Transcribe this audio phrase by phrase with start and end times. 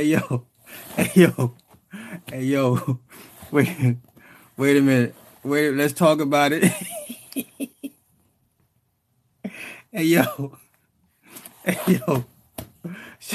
[0.00, 0.46] Hey yo,
[0.96, 1.52] hey yo,
[2.32, 3.00] hey yo.
[3.50, 3.98] Wait,
[4.56, 5.14] wait a minute.
[5.44, 6.64] Wait, let's talk about it.
[9.92, 10.56] hey yo,
[11.66, 12.24] hey yo.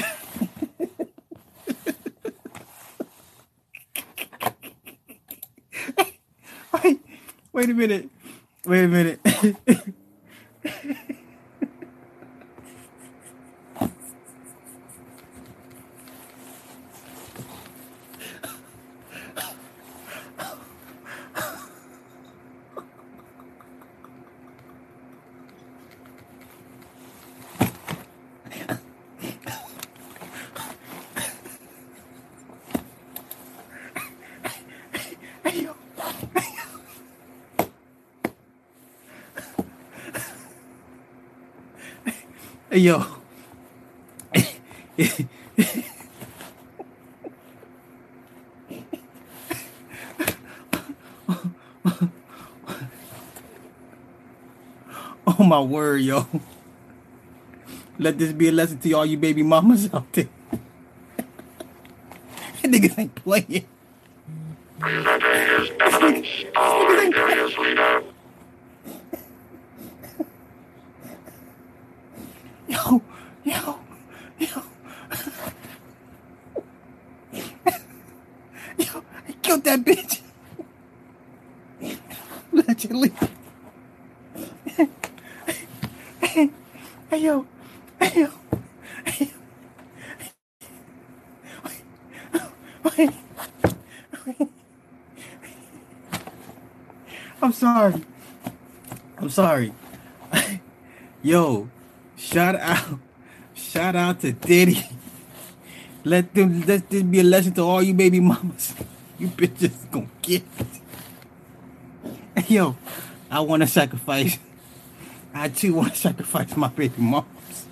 [6.82, 7.00] wait,
[7.52, 8.10] wait a minute.
[8.66, 9.20] Wait a minute.
[42.75, 43.04] Hey, yo.
[55.26, 56.28] oh my word, yo.
[57.98, 60.28] Let this be a lesson to all you baby mamas out there.
[62.62, 63.66] niggas ain't playing.
[64.78, 68.04] niggas ain't playing.
[72.68, 73.00] Yo,
[73.44, 73.78] yo,
[74.38, 74.62] yo.
[78.76, 80.20] yo, I killed that bitch.
[82.52, 83.12] Allegedly.
[86.20, 86.50] hey,
[87.10, 87.46] hey, yo,
[88.00, 88.28] hey, yo.
[89.04, 89.30] Hey,
[91.64, 91.82] wait, wait,
[97.42, 98.02] I'm sorry.
[99.18, 99.72] I'm sorry.
[101.22, 101.68] Yo,
[102.16, 102.98] Shout out,
[103.54, 104.82] shout out to Diddy.
[106.02, 108.74] Let them let this be a lesson to all you baby mamas.
[109.18, 110.42] You bitches gonna get
[112.36, 112.50] it.
[112.50, 112.76] Yo,
[113.30, 114.38] I want to sacrifice.
[115.32, 117.66] I too want to sacrifice my baby mamas.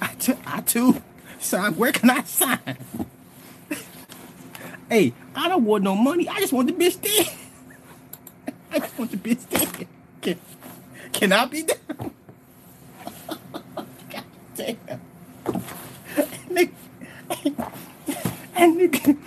[0.00, 1.02] I too, I too.
[1.46, 2.76] Son, where can I sign?
[4.88, 6.28] hey, I don't want no money.
[6.28, 7.28] I just want the bitch dead.
[8.72, 9.86] I just want the bitch dead.
[10.20, 10.40] Can,
[11.12, 11.76] can I be there?
[14.56, 14.78] damn.
[16.50, 16.72] nigga,
[18.56, 19.18] and nigga,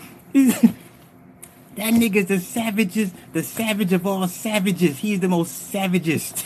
[1.75, 4.97] that nigga's the savages, the savage of all savages.
[4.97, 6.46] He's the most savagest.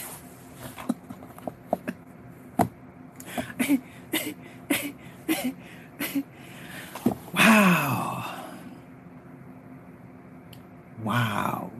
[7.33, 8.35] wow.
[11.03, 11.71] Wow.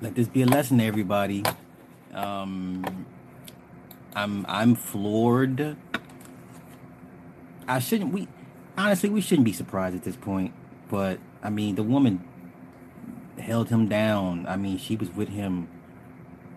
[0.00, 1.44] Let this be a lesson to everybody.
[2.12, 3.06] Um,
[4.14, 5.76] I'm I'm floored.
[7.68, 8.26] I shouldn't we
[8.78, 10.54] honestly we shouldn't be surprised at this point.
[10.88, 12.26] But I mean the woman
[13.38, 14.46] held him down.
[14.48, 15.68] I mean she was with him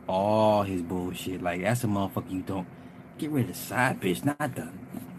[0.07, 1.41] all his bullshit.
[1.41, 2.67] Like that's a motherfucker you don't
[3.17, 4.69] get rid of the side bitch, not the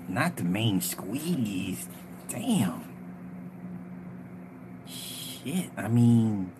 [0.09, 1.91] not the main squeeze.
[2.31, 2.89] Damn.
[4.87, 5.71] Shit.
[5.77, 6.53] I mean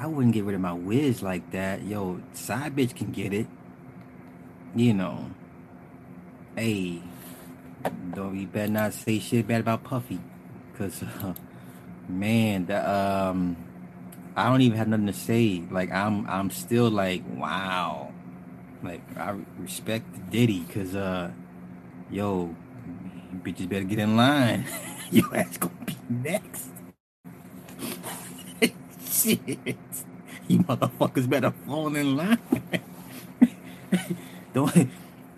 [0.00, 1.82] I wouldn't get rid of my whiz like that.
[1.84, 3.46] Yo, side bitch can get it
[4.74, 5.30] you know,
[6.56, 7.02] hey,
[8.14, 10.20] don't you better not say shit bad about Puffy,
[10.76, 11.34] cause uh,
[12.08, 13.56] man, the, um,
[14.36, 15.62] I don't even have nothing to say.
[15.70, 18.12] Like I'm, I'm still like, wow,
[18.82, 21.32] like I respect Diddy, cause uh,
[22.10, 22.54] yo,
[23.42, 24.66] bitches better get in line.
[25.10, 26.68] Your ass gonna be next.
[29.22, 29.40] Shit,
[30.48, 32.38] you motherfuckers better fall in line.
[34.52, 34.88] Don't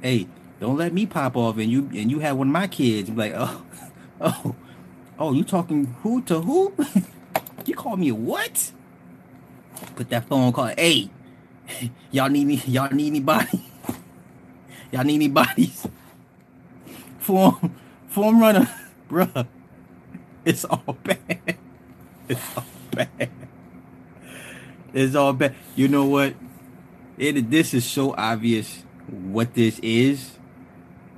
[0.01, 0.27] hey,
[0.59, 3.17] don't let me pop off and you and you have one of my kids be
[3.17, 3.63] like, oh,
[4.21, 4.55] oh,
[5.19, 6.73] oh, you talking who to who?
[7.67, 8.73] you call me what?
[9.97, 10.67] Put that phone call.
[10.67, 11.11] Hey,
[12.11, 12.63] y'all need me.
[12.67, 13.65] Y'all need anybody?
[14.91, 15.87] Y'all need anybody's
[17.19, 17.75] form
[18.07, 18.69] form runner,
[19.11, 19.47] bruh.
[20.45, 21.57] It's all bad.
[22.29, 23.31] It's all bad.
[24.93, 25.55] It's all bad.
[25.75, 26.35] You know what?
[27.19, 30.33] It this is so obvious what this is.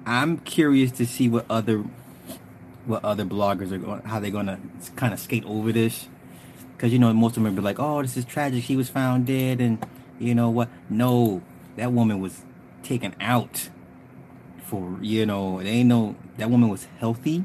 [0.06, 1.84] I'm curious to see what other
[2.86, 4.58] what other bloggers are going how they're going to
[4.96, 6.08] kind of skate over this
[6.76, 9.26] because you know most of them be like oh this is tragic she was found
[9.26, 9.84] dead and
[10.18, 11.42] you know what no
[11.76, 12.42] that woman was
[12.82, 13.70] taken out
[14.62, 17.44] for you know they ain't no that woman was healthy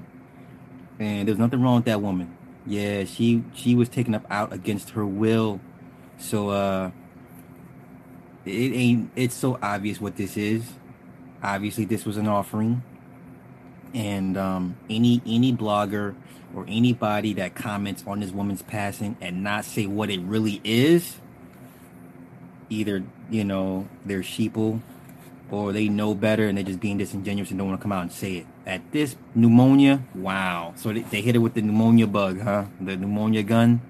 [0.99, 2.35] and there's nothing wrong with that woman
[2.65, 5.61] yeah she she was taken up out against her will
[6.19, 6.92] so uh
[8.45, 10.74] it ain't it's so obvious what this is
[11.42, 12.83] obviously this was an offering
[13.94, 16.16] and um, any any blogger
[16.56, 21.18] or anybody that comments on this woman's passing and not say what it really is,
[22.69, 24.81] either you know they're sheeple
[25.51, 28.04] or they know better and they're just being disingenuous and don't want to come out
[28.04, 28.48] and say it.
[28.68, 30.74] At this pneumonia, wow.
[30.75, 32.66] So they, they hit it with the pneumonia bug, huh?
[32.80, 33.81] The pneumonia gun.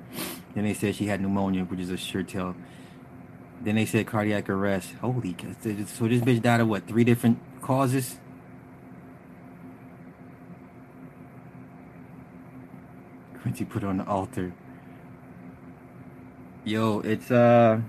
[0.59, 2.53] Then they said she had pneumonia, which is a sure tell.
[3.61, 4.91] Then they said cardiac arrest.
[4.99, 5.33] Holy,
[5.63, 6.85] so this bitch died of what?
[6.85, 8.17] Three different causes.
[13.41, 14.51] Quincy put on the altar.
[16.65, 17.79] Yo, it's uh,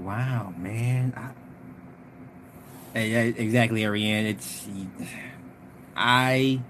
[0.00, 1.14] wow, man.
[2.92, 4.26] I, yeah, exactly, Ariane.
[4.26, 4.66] It's
[5.94, 6.60] I.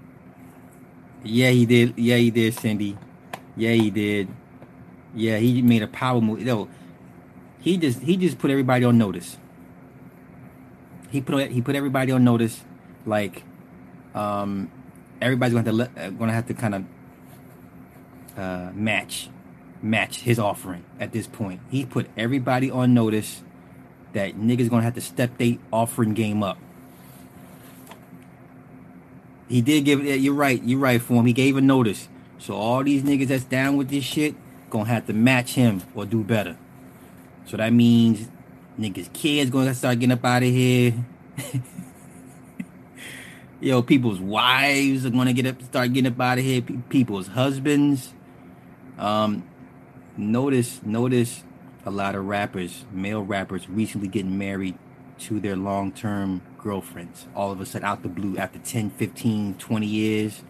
[1.25, 1.99] Yeah, he did.
[1.99, 2.99] Yeah, he did, Cindy.
[3.57, 4.29] Yeah, he did.
[5.15, 6.41] Yeah, he made a power move.
[6.41, 6.69] No,
[7.61, 9.37] he just he just put everybody on notice.
[11.11, 12.63] He put he put everybody on notice,
[13.05, 13.43] like,
[14.15, 14.71] um,
[15.21, 16.85] everybody's going to let, uh, to have to kind of
[18.37, 19.29] uh, match
[19.83, 21.61] match his offering at this point.
[21.71, 23.43] He put everybody on notice
[24.13, 26.59] that niggas gonna have to step their offering game up.
[29.49, 30.21] He did give it.
[30.21, 30.63] You're right.
[30.63, 31.27] You're right for him.
[31.27, 32.09] He gave a notice.
[32.39, 34.35] So all these niggas that's down with this shit
[34.71, 36.57] gonna have to match him or do better.
[37.47, 38.29] So that means
[38.79, 40.95] niggas kids gonna start getting up out of here.
[43.61, 46.63] Yo, people's wives are gonna get up, start getting up out of here.
[46.89, 48.15] people's husbands.
[48.99, 49.49] Um,
[50.17, 51.43] notice, notice
[51.85, 54.79] a lot of rappers, male rappers, recently getting married
[55.19, 57.27] to their long-term girlfriends.
[57.35, 60.43] All of a sudden, out the blue, after 10, 15, 20 years.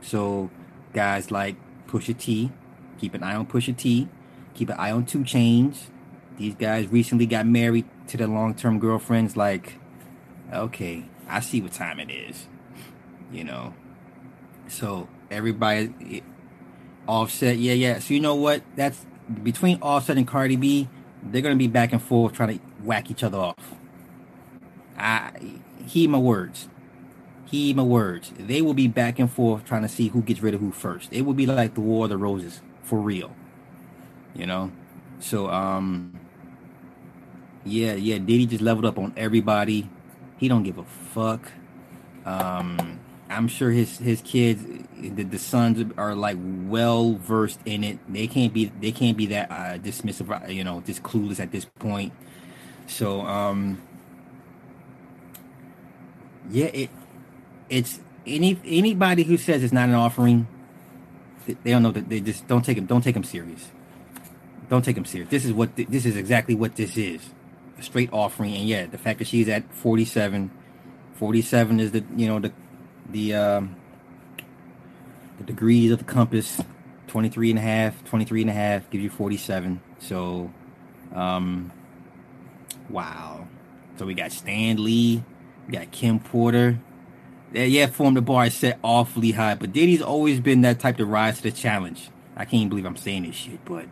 [0.00, 0.50] So,
[0.92, 1.56] guys like
[1.88, 2.50] Pusha T,
[2.98, 4.08] keep an eye on Pusha T,
[4.54, 5.90] keep an eye on 2 Chainz.
[6.38, 9.36] These guys recently got married to their long-term girlfriends.
[9.36, 9.74] Like,
[10.52, 12.48] okay, I see what time it is.
[13.30, 13.74] You know,
[14.68, 16.22] so everybody,
[17.06, 17.98] Offset, yeah, yeah.
[17.98, 18.62] So you know what?
[18.76, 19.06] That's
[19.42, 20.88] between Offset and Cardi B,
[21.22, 23.74] they're gonna be back and forth trying to whack each other off.
[24.98, 25.32] I
[25.86, 26.68] heed my words.
[27.46, 28.32] Heed my words.
[28.38, 31.12] They will be back and forth trying to see who gets rid of who first.
[31.12, 33.34] It will be like the War of the Roses for real.
[34.34, 34.72] You know?
[35.20, 36.18] So um
[37.64, 39.88] yeah, yeah, Diddy just leveled up on everybody.
[40.38, 41.52] He don't give a fuck.
[42.24, 43.00] Um
[43.32, 44.62] I'm sure his his kids,
[44.98, 47.98] the, the sons are like well versed in it.
[48.12, 51.50] They can't be they can't be that uh, dismissive, uh, you know, just clueless at
[51.50, 52.12] this point.
[52.86, 53.80] So, um,
[56.50, 56.90] yeah, it
[57.70, 60.46] it's any anybody who says it's not an offering,
[61.46, 63.70] they don't know that they just don't take him don't take him serious.
[64.68, 65.30] Don't take him serious.
[65.30, 67.30] This is what this is exactly what this is,
[67.78, 68.54] a straight offering.
[68.54, 70.50] And yeah, the fact that she's at 47,
[71.14, 72.52] 47 is the you know the
[73.10, 73.76] the um,
[75.38, 76.60] the degrees of the compass
[77.08, 80.50] 23 and a half 23 and a half gives you 47 so
[81.14, 81.70] um
[82.88, 83.46] wow
[83.98, 85.22] so we got stan lee
[85.66, 86.78] we got kim porter
[87.52, 91.06] yeah, form the bar is set awfully high but diddy's always been that type to
[91.06, 93.86] rise to the challenge i can't believe i'm saying this shit but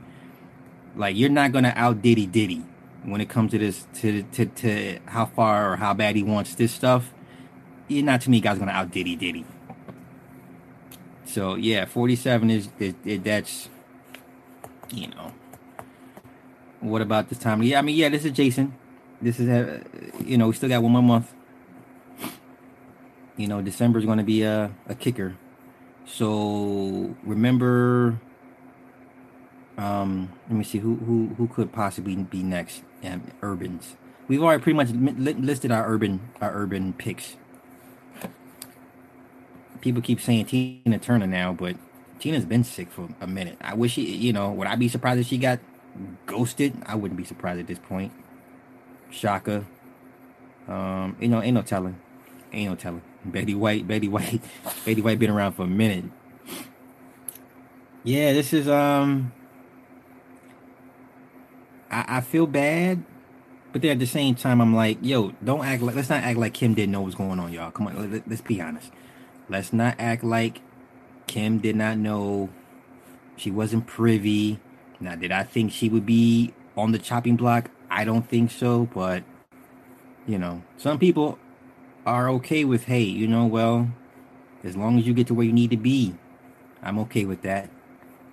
[0.96, 2.64] like you're not gonna out diddy diddy
[3.04, 6.54] when it comes to this to to, to how far or how bad he wants
[6.54, 7.12] this stuff
[7.90, 9.44] you're not too many guys gonna out Diddy Diddy.
[11.24, 13.68] So yeah, 47 is, is, is that's
[14.92, 15.32] you know.
[16.80, 17.62] What about this time?
[17.62, 18.74] Yeah, I mean, yeah, this is Jason.
[19.20, 19.82] This is uh,
[20.24, 21.32] you know, we still got one more month.
[23.40, 25.36] You know, December is going to be a, a kicker.
[26.06, 28.20] So remember,
[29.78, 32.82] um, let me see who who who could possibly be next.
[33.02, 33.96] Um, Urbans.
[34.28, 37.36] We've already pretty much listed our urban our urban picks
[39.80, 41.76] people keep saying Tina Turner now, but
[42.18, 43.56] Tina's been sick for a minute.
[43.60, 45.58] I wish she, you know, would I be surprised if she got
[46.26, 46.74] ghosted?
[46.86, 48.12] I wouldn't be surprised at this point.
[49.10, 49.64] Shaka,
[50.68, 51.98] um, you know, ain't no telling,
[52.52, 53.02] ain't no telling.
[53.24, 54.42] Betty White, Betty White,
[54.84, 56.04] Betty White been around for a minute.
[58.02, 59.32] Yeah, this is um.
[61.90, 63.04] I, I feel bad,
[63.72, 66.38] but then at the same time, I'm like, yo, don't act like let's not act
[66.38, 67.70] like Kim didn't know what's going on, y'all.
[67.70, 68.90] Come on, let, let's be honest.
[69.48, 70.62] Let's not act like
[71.26, 72.48] Kim did not know.
[73.36, 74.60] She wasn't privy.
[75.00, 77.70] Now, did I think she would be on the chopping block?
[77.90, 79.24] I don't think so, but
[80.26, 81.38] you know, some people
[82.06, 83.90] are okay with, hey, you know, well,
[84.64, 86.14] as long as you get to where you need to be,
[86.82, 87.70] I'm okay with that.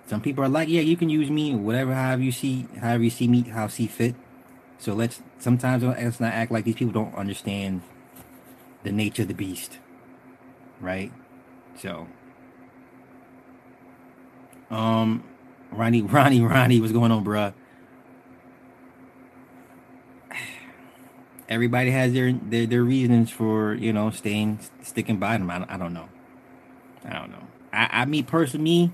[0.06, 3.10] Some people are like, yeah, you can use me, whatever, however you see, however you
[3.10, 4.14] see me, how see fit.
[4.78, 7.82] So let's sometimes let's not act like these people don't understand
[8.84, 9.78] the nature of the beast.
[10.80, 11.12] right?
[11.76, 12.08] So,
[14.70, 15.24] um,
[15.72, 17.54] Ronnie, Ronnie, Ronnie, what's going on, bruh?
[21.48, 25.50] Everybody has their their, their reasons for you know staying sticking by them.
[25.50, 26.08] I, I don't know.
[27.04, 27.46] I don't know.
[27.72, 28.92] I, I mean, personally,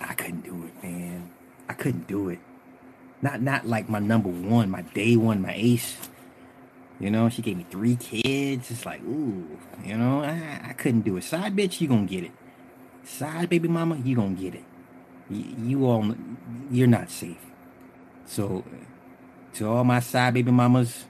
[0.00, 1.30] I couldn't do it, man.
[1.68, 2.38] I couldn't do it.
[3.22, 5.96] Not not like my number one, my day one, my ace.
[7.00, 8.70] You know, she gave me three kids.
[8.70, 11.24] It's like, ooh, you know, I, I couldn't do it.
[11.24, 12.32] Side bitch, you gonna get it.
[13.04, 14.64] Side baby mama, you gonna get it.
[15.28, 16.14] You, you all,
[16.70, 17.44] you're not safe.
[18.26, 18.64] So,
[19.54, 21.04] to all my side baby mamas,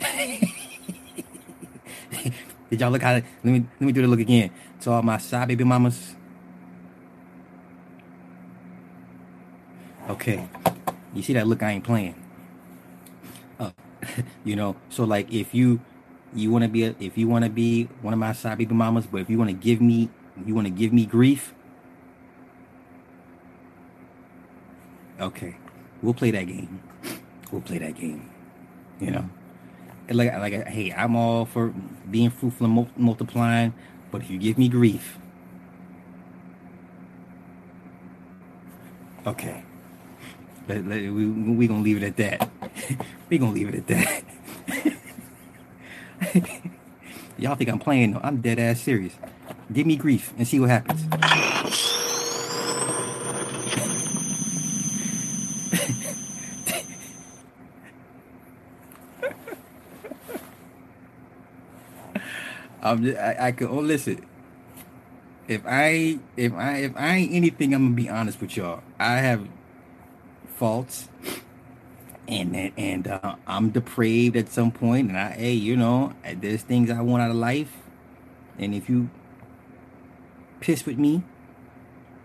[2.70, 3.12] Did y'all look how?
[3.12, 4.50] Let me let me do the look again.
[4.82, 6.14] To all my side baby mamas.
[10.08, 10.48] Okay,
[11.14, 11.62] you see that look?
[11.62, 12.14] I ain't playing.
[13.58, 13.70] Uh,
[14.44, 15.80] you know, so like if you
[16.34, 18.74] you want to be a, if you want to be one of my side baby
[18.74, 20.10] mamas, but if you want to give me
[20.44, 21.54] you want to give me grief,
[25.20, 25.56] okay,
[26.02, 26.80] we'll play that game.
[27.50, 28.28] We'll play that game.
[29.00, 29.30] You know,
[30.10, 31.74] like like hey, I'm all for
[32.10, 33.74] being fruitful and multiplying,
[34.10, 35.18] but if you give me grief,
[39.26, 39.64] okay,
[40.68, 42.50] let, let, we we gonna leave it at that.
[43.28, 44.24] we gonna leave it at that.
[47.38, 48.12] Y'all think I'm playing?
[48.12, 49.14] No, I'm dead ass serious.
[49.72, 51.06] Give me grief and see what happens.
[62.86, 64.24] I'm just, I, I can oh listen.
[65.48, 68.82] If I if I if I ain't anything, I'm gonna be honest with y'all.
[68.98, 69.46] I have
[70.54, 71.08] faults
[72.28, 75.08] and and uh, I'm depraved at some point.
[75.08, 77.72] and I hey, you know, there's things I want out of life,
[78.58, 79.10] and if you
[80.60, 81.22] piss with me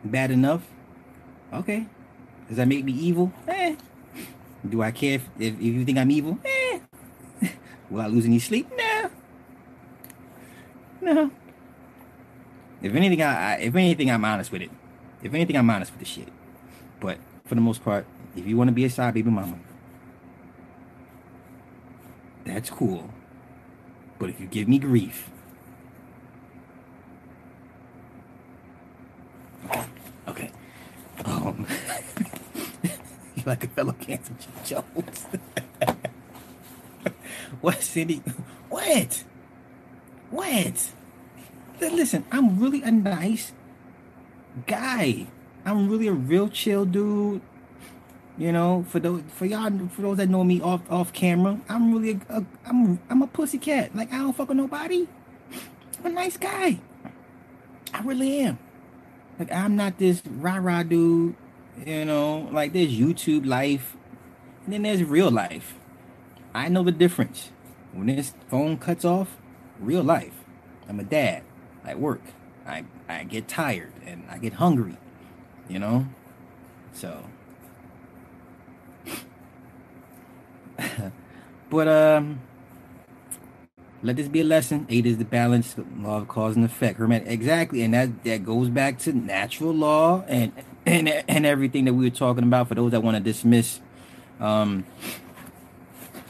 [0.03, 0.63] bad enough,
[1.53, 1.87] okay,
[2.47, 3.31] does that make me evil?
[3.47, 3.75] Eh.
[4.67, 6.37] Do I care if, if, if you think I'm evil?
[6.45, 6.79] Eh.
[7.89, 8.69] Will I lose any sleep?
[8.77, 8.90] No.
[11.01, 11.31] No.
[12.81, 14.71] If anything, I, I if anything, I'm honest with it.
[15.23, 16.29] If anything, I'm honest with the shit.
[16.99, 18.05] But for the most part,
[18.35, 19.57] if you want to be a side baby mama,
[22.45, 23.09] that's cool.
[24.19, 25.29] But if you give me grief,
[29.65, 29.85] okay,
[30.27, 30.51] okay.
[31.25, 31.65] Um,
[33.35, 35.25] you like a fellow cancer Jones.
[37.61, 38.21] what, Cindy?
[38.69, 39.23] What?
[40.31, 40.91] What?
[41.79, 43.51] Listen, I'm really a nice
[44.65, 45.27] guy.
[45.65, 47.41] I'm really a real chill dude.
[48.37, 51.93] You know, for those for y'all for those that know me off off camera, I'm
[51.93, 53.95] really a, a I'm I'm a pussy cat.
[53.95, 55.07] Like I don't fuck with nobody.
[55.99, 56.79] I'm a nice guy.
[57.93, 58.57] I really am.
[59.37, 61.35] Like I'm not this rah rah dude.
[61.85, 63.95] You know, like there's YouTube life,
[64.63, 65.75] and then there's real life.
[66.53, 67.51] I know the difference.
[67.91, 69.37] When this phone cuts off,
[69.81, 70.33] real life.
[70.87, 71.43] I'm a dad.
[71.83, 72.21] I work.
[72.65, 74.97] I I get tired and I get hungry.
[75.67, 76.07] You know,
[76.93, 77.23] so
[81.69, 82.41] but um,
[84.03, 84.85] let this be a lesson.
[84.89, 86.99] Eight is the balance, law of cause and effect.
[86.99, 90.51] Hermet, exactly, and that that goes back to natural law and
[90.85, 92.67] and and everything that we were talking about.
[92.67, 93.79] For those that want to dismiss,
[94.39, 94.85] um,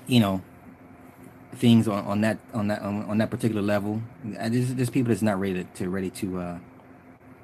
[0.08, 0.41] you know,
[1.62, 4.01] things on, on that on that on, on that particular level.
[4.25, 6.60] There's, there's people that's not ready to, to ready to uh,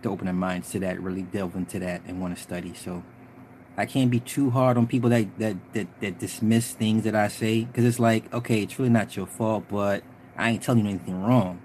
[0.01, 2.73] to open their minds to that, really delve into that and want to study.
[2.73, 3.03] So
[3.77, 7.27] I can't be too hard on people that that that, that dismiss things that I
[7.27, 10.03] say because it's like, okay, it's really not your fault, but
[10.35, 11.61] I ain't telling you anything wrong,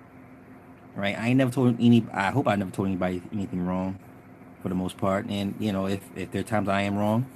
[0.95, 1.19] right?
[1.19, 2.07] I ain't never told any.
[2.13, 3.99] I hope I never told anybody anything wrong,
[4.61, 5.27] for the most part.
[5.27, 7.27] And you know, if if there are times I am wrong,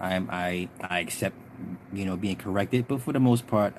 [0.00, 1.36] I'm I I accept
[1.92, 3.74] you know being corrected, but for the most part,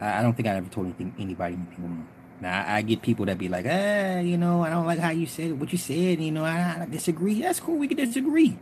[0.00, 2.08] I, don't think I ever told anything anybody anything wrong.
[2.40, 5.10] Now I, I, get people that be like, ah, you know, I don't like how
[5.10, 6.20] you said what you said.
[6.20, 7.42] You know, I, I disagree.
[7.42, 7.76] That's cool.
[7.76, 8.58] We can disagree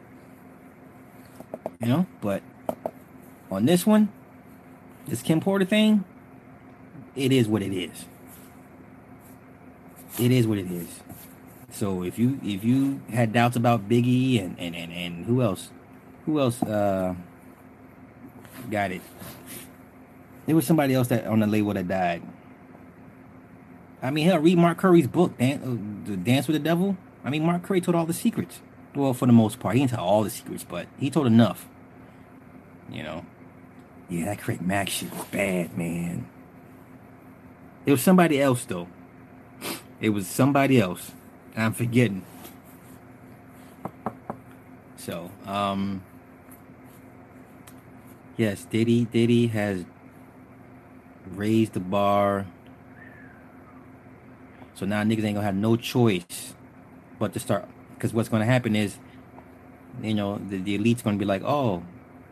[1.81, 2.07] you know.
[2.21, 2.43] But
[3.51, 4.11] on this one,
[5.07, 6.05] this Kim Porter thing,
[7.15, 8.07] it is what it is.
[10.19, 10.89] It is what it is.
[11.71, 15.71] So if you if you had doubts about Biggie and and and, and who else,
[16.25, 17.15] who else uh,
[18.71, 19.03] got it?
[20.47, 22.23] There was somebody else that on the label that died.
[24.03, 25.63] I mean, hell, read Mark Curry's book, Dan-
[26.07, 26.97] uh, the Dance with the Devil.
[27.25, 28.61] I mean, Mark Curry told all the secrets.
[28.95, 31.69] Well, for the most part, he didn't tell all the secrets, but he told enough.
[32.91, 33.27] You know,
[34.09, 36.29] Yeah, that Craig Mack shit was bad, man.
[37.85, 38.87] It was somebody else though.
[40.01, 41.11] It was somebody else.
[41.57, 42.25] I'm forgetting.
[44.97, 46.03] So, um,
[48.37, 49.85] yes, Diddy Diddy has
[51.35, 52.47] raised the bar.
[54.75, 56.55] So now niggas ain't gonna have no choice
[57.19, 57.67] but to start.
[57.95, 58.99] Because what's gonna happen is,
[60.03, 61.83] you know, the, the elite's gonna be like, oh,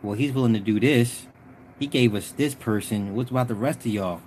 [0.03, 1.27] well, he's willing to do this.
[1.79, 3.15] He gave us this person.
[3.15, 4.21] What's about the rest of y'all?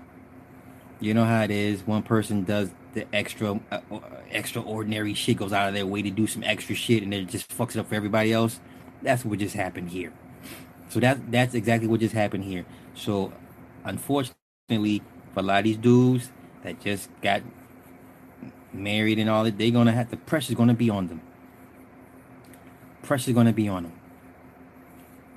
[1.00, 1.86] You know how it is.
[1.86, 6.10] One person does the extra, uh, uh, extraordinary shit, goes out of their way to
[6.10, 8.58] do some extra shit, and it just fucks it up for everybody else.
[9.02, 10.12] That's what just happened here.
[10.88, 12.64] So that that's exactly what just happened here.
[12.94, 13.32] So,
[13.84, 14.37] unfortunately,
[14.68, 16.30] for a lot of these dudes
[16.62, 17.40] that just got
[18.70, 21.22] married and all that, they're gonna have the pressure's gonna be on them.
[23.02, 23.92] Pressure's gonna be on them.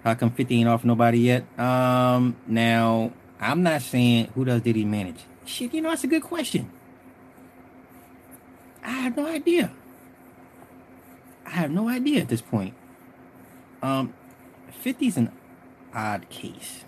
[0.04, 1.46] How come 50 ain't off nobody yet?
[1.58, 5.22] Um, now I'm not saying who does did he manage.
[5.46, 6.70] Shit, you know that's a good question.
[8.84, 9.72] I have no idea.
[11.46, 12.74] I have no idea at this point.
[13.82, 14.14] Um,
[14.84, 15.32] 50's an
[15.94, 16.84] odd case.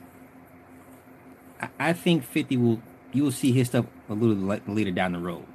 [1.80, 2.82] I, think 50 will
[3.14, 4.36] you will see his stuff a little
[4.68, 5.46] later down the road.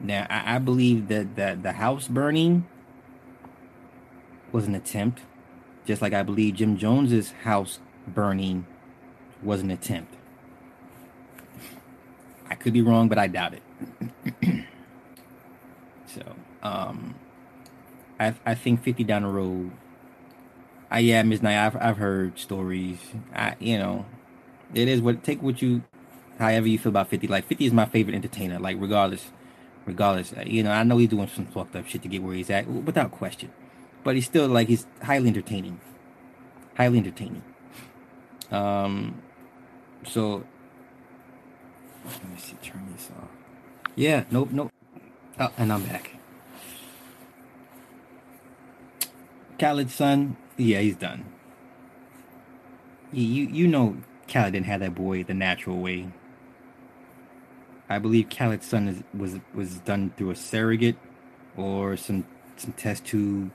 [0.00, 2.66] Now, I, I believe that, that the house burning
[4.52, 5.22] was an attempt,
[5.84, 8.66] just like I believe Jim Jones's house burning
[9.42, 10.14] was an attempt.
[12.48, 13.62] I could be wrong, but I doubt it.
[16.06, 16.22] so,
[16.62, 17.14] um,
[18.18, 19.70] I I think 50 down the road.
[20.90, 21.42] I yeah, Ms.
[21.42, 22.98] Knight, I've I've heard stories.
[23.34, 24.06] I you know,
[24.74, 25.82] it is what take what you
[26.38, 27.26] however you feel about 50.
[27.26, 29.30] Like 50 is my favorite entertainer, like regardless.
[29.86, 30.32] Regardless.
[30.32, 32.50] Uh, you know, I know he's doing some fucked up shit to get where he's
[32.50, 33.50] at, without question.
[34.04, 35.80] But he's still like he's highly entertaining.
[36.76, 37.42] Highly entertaining.
[38.50, 39.22] Um
[40.04, 40.44] so
[42.04, 43.28] let me see, turn this off.
[43.94, 44.72] Yeah, nope, nope.
[45.38, 46.12] Oh, and I'm back.
[49.58, 51.24] Khaled's son, yeah, he's done.
[53.12, 53.96] You you know
[54.28, 56.08] Khaled didn't have that boy the natural way.
[57.88, 60.96] I believe Khaled's son is, was was done through a surrogate
[61.56, 63.50] or some some test tube.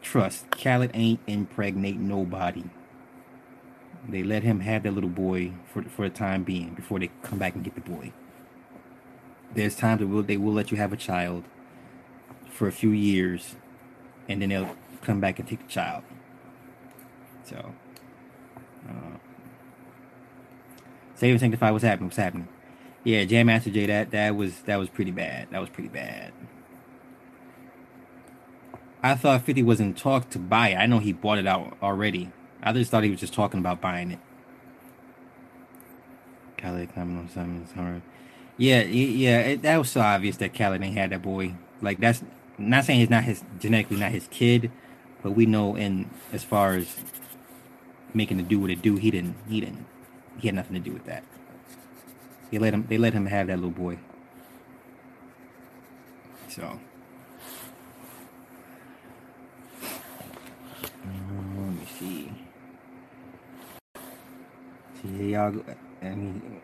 [0.00, 2.64] Trust, Khaled ain't impregnate nobody.
[4.08, 7.38] They let him have that little boy for for the time being before they come
[7.38, 8.12] back and get the boy.
[9.54, 11.44] There's times that will they will let you have a child
[12.48, 13.56] for a few years,
[14.28, 16.04] and then they'll come back and take the child.
[17.44, 17.72] So,
[18.88, 19.18] uh,
[21.22, 21.70] save and sanctify.
[21.70, 22.08] What's happening?
[22.08, 22.48] What's happening?
[23.04, 23.86] Yeah, Jam Master Jay.
[23.86, 25.48] That that was that was pretty bad.
[25.52, 26.32] That was pretty bad.
[29.04, 30.76] I thought 50 was in talk to buy it.
[30.76, 32.30] I know he bought it out already.
[32.62, 34.18] I just thought he was just talking about buying it.
[36.56, 38.02] Khaled coming on something.
[38.56, 41.54] Yeah, yeah, it, that was so obvious that Khaled ain't had that boy.
[41.80, 42.24] Like that's
[42.58, 44.72] not saying he's not his genetically not his kid,
[45.22, 46.96] but we know in as far as
[48.12, 49.86] making it do what it do, he didn't he didn't
[50.38, 51.24] he had nothing to do with that.
[52.50, 53.98] They let him they let him have that little boy.
[56.48, 56.78] So
[61.04, 62.32] um, let me see.
[65.02, 65.54] See y'all.
[66.02, 66.60] I mean,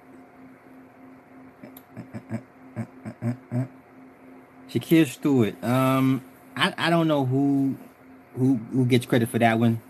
[4.71, 5.63] Shakir Stewart.
[5.65, 6.23] Um,
[6.57, 7.77] I, I don't know who
[8.37, 9.81] who who gets credit for that one.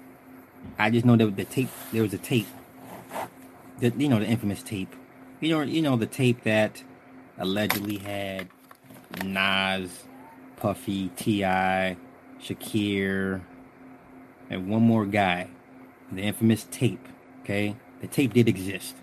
[0.79, 2.47] I just know that the tape there was a tape.
[3.81, 4.95] That you know the infamous tape.
[5.41, 6.83] You know you know the tape that
[7.39, 8.49] allegedly had
[9.25, 10.05] Nas,
[10.57, 11.97] Puffy, T.I.,
[12.41, 13.41] Shakir,
[14.51, 15.49] and one more guy.
[16.11, 17.07] The infamous tape.
[17.43, 18.97] Okay, the tape did exist.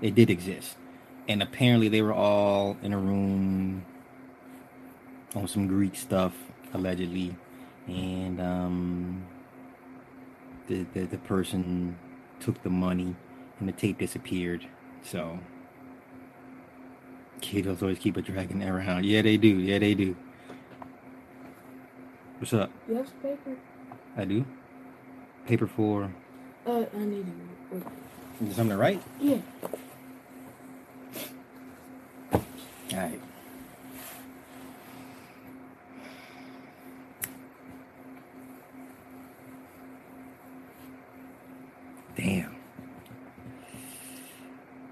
[0.00, 0.76] It did exist,
[1.28, 3.84] and apparently they were all in a room
[5.34, 6.34] on some Greek stuff
[6.72, 7.34] allegedly,
[7.86, 9.26] and um,
[10.68, 11.98] the, the the person
[12.40, 13.14] took the money,
[13.60, 14.66] and the tape disappeared.
[15.02, 15.38] So
[17.40, 19.06] kids always keep a dragon around.
[19.06, 19.48] Yeah, they do.
[19.48, 20.16] Yeah, they do.
[22.38, 22.70] What's up?
[22.88, 23.56] You have some paper?
[24.16, 24.44] I do.
[25.46, 26.10] Paper for.
[26.66, 27.76] Uh, I need to.
[27.76, 27.82] Wait.
[28.54, 29.02] Something to write?
[29.20, 29.38] Yeah.
[32.32, 32.40] All
[32.92, 33.20] right.
[42.16, 42.59] Damn.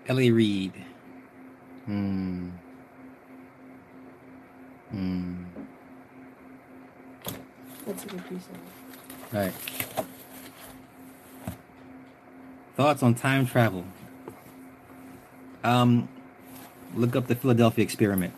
[0.09, 0.31] L.A.
[0.31, 0.73] Reid.
[1.87, 2.49] Hmm.
[4.90, 5.44] Hmm.
[7.87, 9.35] That's a good piece of it.
[9.35, 9.53] All right.
[12.79, 13.85] thoughts on time travel.
[15.64, 16.09] Um,
[16.94, 18.33] look up the Philadelphia experiment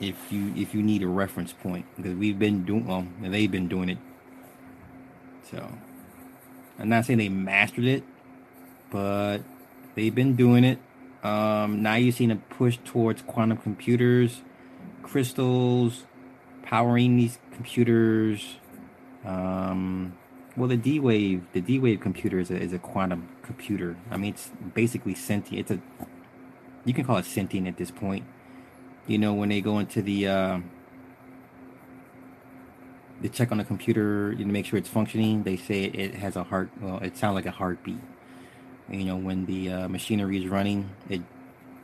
[0.00, 3.66] if you if you need a reference point because we've been doing well they've been
[3.66, 3.98] doing it.
[5.50, 5.68] So
[6.78, 8.04] I'm not saying they mastered it,
[8.90, 9.38] but
[9.96, 10.78] they've been doing it.
[11.24, 14.42] Um, now you're seeing a push towards quantum computers,
[15.02, 16.04] crystals,
[16.62, 18.56] powering these computers.
[19.24, 20.16] Um,
[20.54, 23.96] well, the D wave, the D wave computer is a, is a quantum computer.
[24.10, 25.60] I mean, it's basically sentient.
[25.60, 26.06] It's a,
[26.84, 28.24] you can call it sentient at this point.
[29.06, 30.58] You know, when they go into the, uh,
[33.20, 35.44] they check on the computer you make sure it's functioning.
[35.44, 36.70] They say it has a heart.
[36.80, 38.00] Well, it sounds like a heartbeat.
[38.90, 41.22] You know, when the uh, machinery is running, it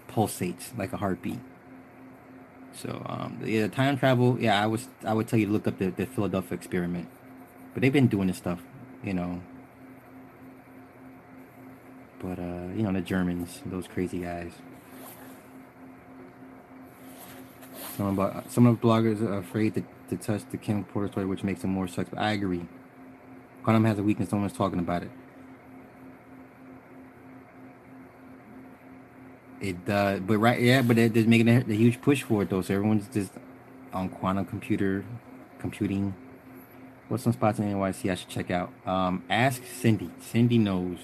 [0.08, 1.40] pulsates like a heartbeat.
[2.74, 4.38] So, um, yeah, time travel.
[4.38, 7.08] Yeah, I was I would tell you to look up the, the Philadelphia experiment,
[7.74, 8.60] but they've been doing this stuff,
[9.02, 9.40] you know.
[12.20, 14.52] But uh, you know, the Germans, those crazy guys.
[17.96, 21.26] Some of some of the bloggers are afraid to, to touch the Kim Porter story,
[21.26, 22.16] which makes them more suspect.
[22.16, 22.66] I agree.
[23.62, 24.32] Quantum has a weakness.
[24.32, 25.10] No one's talking about it.
[29.60, 32.62] It does, but right, yeah, but they're, making a, a huge push for it though.
[32.62, 33.32] So everyone's just
[33.92, 35.04] on quantum computer
[35.58, 36.14] computing.
[37.08, 38.72] What's some spots in NYC I should check out?
[38.86, 40.10] Um, ask Cindy.
[40.20, 40.98] Cindy knows.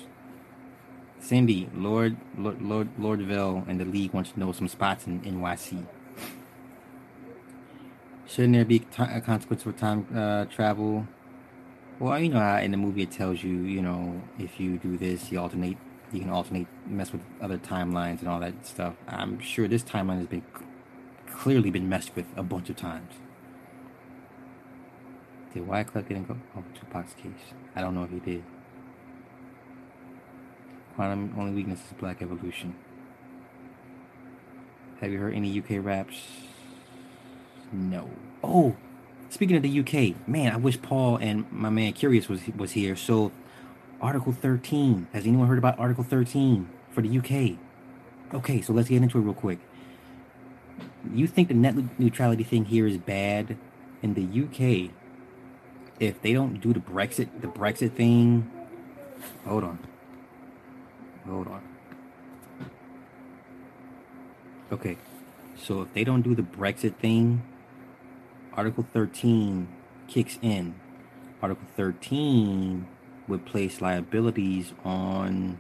[1.19, 5.85] Cindy, Lord, Lord, Lord, Lordville, and the league wants to know some spots in NYC.
[8.27, 11.07] Shouldn't there be a consequence for time uh, travel?
[11.99, 15.33] Well, you know, in the movie it tells you, you know, if you do this,
[15.33, 15.79] you alternate
[16.13, 18.95] you can alternate, mess with other timelines and all that stuff.
[19.09, 20.45] I'm sure this timeline has been
[21.27, 23.13] clearly been messed with a bunch of times.
[25.53, 27.55] Did Wyclef get in oh, Tupac's case?
[27.75, 28.45] I don't know if he did.
[30.95, 32.75] Quantum only weakness is black evolution.
[35.01, 36.17] Have you heard any UK raps?
[37.71, 38.09] No.
[38.43, 38.77] Oh,
[39.29, 42.97] speaking of the UK, man, I wish Paul and my man Curious was was here.
[42.97, 43.33] So
[44.01, 45.09] Article 13.
[45.13, 47.59] Has anyone heard about Article 13 for the UK?
[48.35, 49.59] Okay, so let's get into it real quick.
[51.13, 53.57] You think the net neutrality thing here is bad?
[54.03, 54.91] In the UK,
[55.99, 58.51] if they don't do the Brexit, the Brexit thing,
[59.45, 59.79] hold on,
[61.27, 61.63] hold on.
[64.71, 64.99] Okay,
[65.57, 67.43] so if they don't do the Brexit thing,
[68.53, 69.69] Article 13
[70.09, 70.75] kicks in.
[71.41, 72.87] Article 13
[73.29, 75.59] would place liabilities on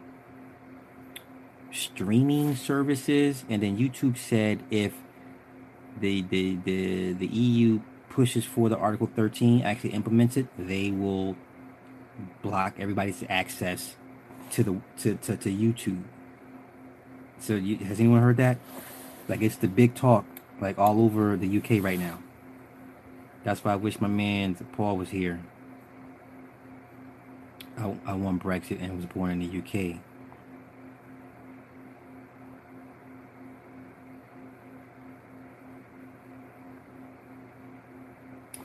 [1.72, 4.94] streaming services and then YouTube said if
[6.00, 11.37] the the the, the EU pushes for the Article 13 actually implements it, they will
[12.42, 13.96] block everybody's access
[14.50, 16.02] to the to, to, to YouTube.
[17.38, 18.59] So you, has anyone heard that?
[19.29, 20.24] Like it's the big talk
[20.61, 22.20] like all over the UK right now.
[23.44, 25.40] That's why I wish my man Paul was here.
[27.78, 30.00] I, I won Brexit and was born in the UK.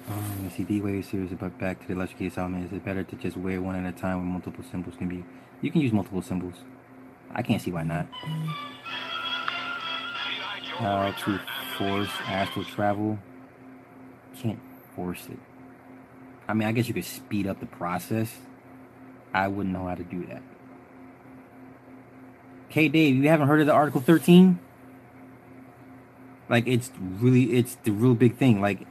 [0.09, 2.63] Um, see, D-Wave series about back to the electrocuted Solomon.
[2.63, 5.23] Is it better to just wear one at a time when multiple symbols can be?
[5.61, 6.55] You can use multiple symbols.
[7.33, 8.07] I can't see why not.
[10.77, 11.39] How to
[11.77, 13.19] force astral travel?
[14.37, 14.59] Can't
[14.95, 15.37] force it.
[16.47, 18.33] I mean, I guess you could speed up the process
[19.33, 20.41] I wouldn't know how to do that.
[22.69, 24.59] K Dave, you haven't heard of the Article 13?
[26.49, 28.61] Like it's really it's the real big thing.
[28.61, 28.87] Like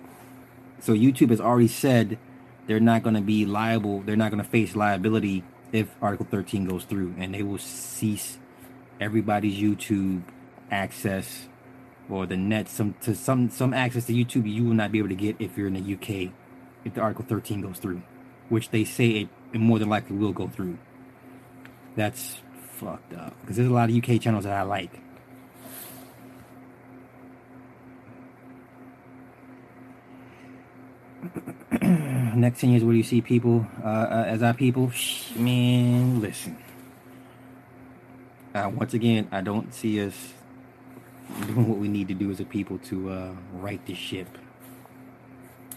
[0.81, 2.19] so YouTube has already said
[2.67, 7.15] they're not gonna be liable, they're not gonna face liability if Article 13 goes through
[7.19, 8.39] and they will cease
[9.01, 10.23] everybody's YouTube
[10.71, 11.49] access
[12.09, 15.09] or the net some to some some access to YouTube you will not be able
[15.09, 16.33] to get if you're in the UK
[16.85, 18.03] if the Article 13 goes through,
[18.49, 20.79] which they say it it more than likely will go through.
[21.97, 22.41] That's
[22.77, 24.93] fucked up because there's a lot of UK channels that I like.
[31.83, 34.91] Next 10 years, where do you see people uh, uh, as our people?
[35.37, 36.57] Man, listen.
[38.55, 40.33] Uh, once again, I don't see us
[41.47, 44.27] doing what we need to do as a people to uh, right this ship.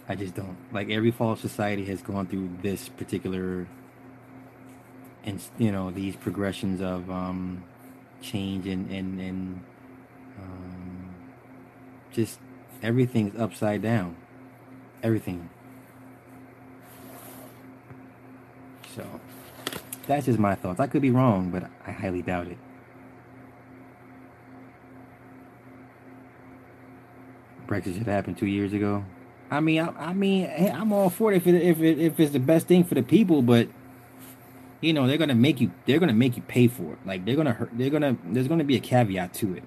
[0.08, 3.68] I just don't like every fall society has gone through this particular
[5.24, 7.64] and you know these progressions of um,
[8.22, 9.64] change and and and
[10.40, 11.16] um,
[12.12, 12.40] just
[12.82, 14.16] everything's upside down
[15.02, 15.50] everything
[18.96, 19.06] so
[20.06, 20.80] that's just my thoughts.
[20.80, 22.58] I could be wrong, but I highly doubt it.
[27.68, 29.04] Brexit should happen two years ago.
[29.52, 32.34] I mean, I, I mean, I'm all for it if it, if it, if it's
[32.34, 33.68] the best thing for the people, but
[34.82, 37.00] you know they're gonna make you they're gonna make you pay for it.
[37.06, 39.64] Like they're gonna hurt, they're gonna there's gonna be a caveat to it.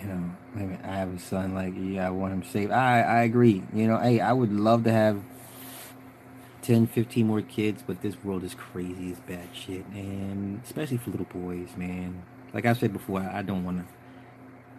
[0.00, 1.54] You know, I, mean, I have a son.
[1.54, 2.70] Like, yeah, I want him safe.
[2.70, 3.62] I I agree.
[3.72, 5.22] You know, hey, I would love to have
[6.62, 9.10] 10, 15 more kids, but this world is crazy.
[9.10, 12.22] It's bad shit, and especially for little boys, man.
[12.52, 13.97] Like I said before, I, I don't want to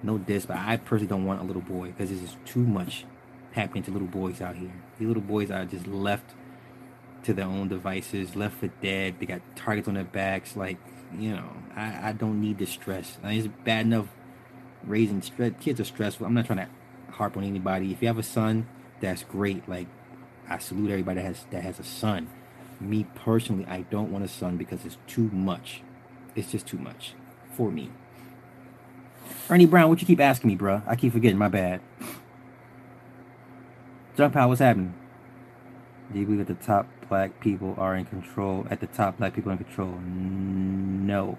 [0.03, 3.05] no diss, but I personally don't want a little boy because this is too much
[3.51, 4.71] happening to little boys out here.
[4.97, 6.33] These little boys are just left
[7.23, 9.15] to their own devices, left for dead.
[9.19, 10.55] They got targets on their backs.
[10.55, 10.77] Like,
[11.17, 13.17] you know, I, I don't need the stress.
[13.23, 14.07] I mean, it's bad enough
[14.83, 15.53] raising stress.
[15.59, 16.25] Kids are stressful.
[16.25, 16.69] I'm not trying to
[17.11, 17.91] harp on anybody.
[17.91, 18.67] If you have a son,
[19.01, 19.67] that's great.
[19.67, 19.87] Like,
[20.47, 22.29] I salute everybody that has that has a son.
[22.79, 25.81] Me personally, I don't want a son because it's too much.
[26.35, 27.13] It's just too much
[27.51, 27.91] for me.
[29.49, 30.81] Ernie Brown, what you keep asking me, bro?
[30.85, 31.37] I keep forgetting.
[31.37, 31.81] My bad.
[34.15, 34.49] Jump out.
[34.49, 34.93] What's happening?
[36.11, 38.65] Do you believe that the top black people are in control?
[38.69, 39.99] At the top, black people in control?
[39.99, 41.37] No.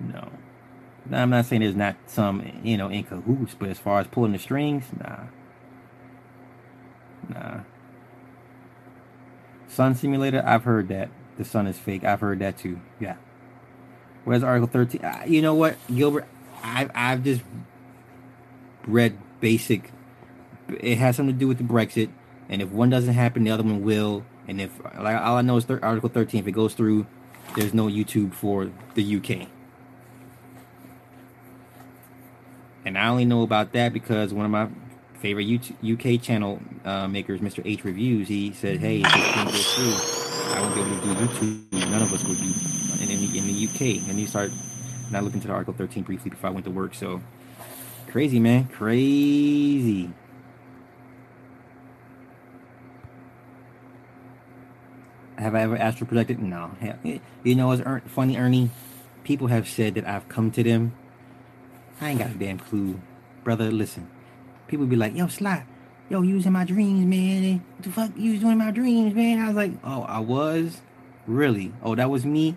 [0.00, 0.30] No.
[1.06, 4.06] Now, I'm not saying there's not some, you know, in cahoots, but as far as
[4.06, 5.24] pulling the strings, nah.
[7.28, 7.60] Nah.
[9.68, 11.08] Sun simulator, I've heard that.
[11.36, 12.04] The sun is fake.
[12.04, 12.80] I've heard that too.
[12.98, 13.16] Yeah.
[14.24, 15.04] Where's Article 13?
[15.04, 16.26] Uh, you know what, Gilbert?
[16.62, 17.42] I've, I've just
[18.86, 19.90] read basic.
[20.68, 22.10] It has something to do with the Brexit,
[22.48, 24.24] and if one doesn't happen, the other one will.
[24.46, 27.06] And if like all I know is thir- Article 13, if it goes through,
[27.56, 29.48] there's no YouTube for the UK.
[32.84, 34.68] And I only know about that because one of my
[35.18, 37.60] favorite UK channel uh, makers, Mr.
[37.64, 41.02] H Reviews, he said, "Hey, if this can't go through, I won't be able to
[41.02, 41.90] do YouTube.
[41.90, 42.52] None of us would do
[43.02, 44.52] in, in, in the UK." And he started
[45.08, 46.94] and I looked into the Article 13 briefly before I went to work.
[46.94, 47.20] So
[48.06, 50.10] crazy, man, crazy.
[55.36, 56.40] Have I ever astral projected?
[56.40, 56.70] No.
[57.44, 58.70] You know, it's funny, Ernie.
[59.24, 60.94] People have said that I've come to them.
[62.00, 63.00] I ain't got a damn clue,
[63.44, 63.70] brother.
[63.70, 64.08] Listen,
[64.66, 65.64] people be like, "Yo, Sly,
[66.08, 67.62] yo, you was in my dreams, man.
[67.76, 70.18] What the fuck you was doing in my dreams, man?" I was like, "Oh, I
[70.18, 70.80] was,
[71.26, 71.72] really?
[71.82, 72.56] Oh, that was me."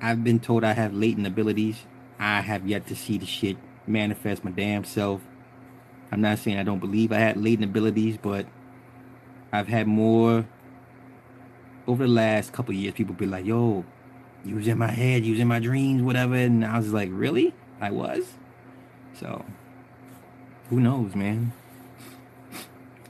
[0.00, 1.86] I've been told I have latent abilities.
[2.18, 3.56] I have yet to see the shit
[3.86, 5.22] manifest my damn self.
[6.12, 8.46] I'm not saying I don't believe I had latent abilities, but
[9.52, 10.46] I've had more
[11.86, 12.94] over the last couple years.
[12.94, 13.84] People be like, "Yo,
[14.44, 17.10] you was in my head, you was in my dreams, whatever," and I was like,
[17.12, 17.54] "Really?
[17.80, 18.34] I was."
[19.14, 19.44] So,
[20.70, 21.52] who knows, man?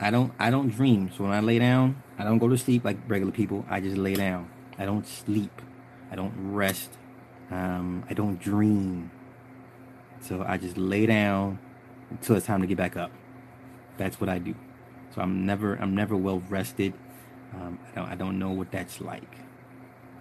[0.00, 1.10] I don't I don't dream.
[1.16, 3.64] So when I lay down, I don't go to sleep like regular people.
[3.68, 4.48] I just lay down.
[4.78, 5.50] I don't sleep.
[6.10, 6.90] I don't rest.
[7.50, 9.10] Um, I don't dream.
[10.20, 11.58] So I just lay down
[12.10, 13.10] until it's time to get back up.
[13.96, 14.54] That's what I do.
[15.14, 16.94] So I'm never I'm never well rested.
[17.54, 19.36] Um, I don't I don't know what that's like.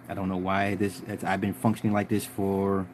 [0.08, 1.02] I don't know why this.
[1.22, 2.86] I've been functioning like this for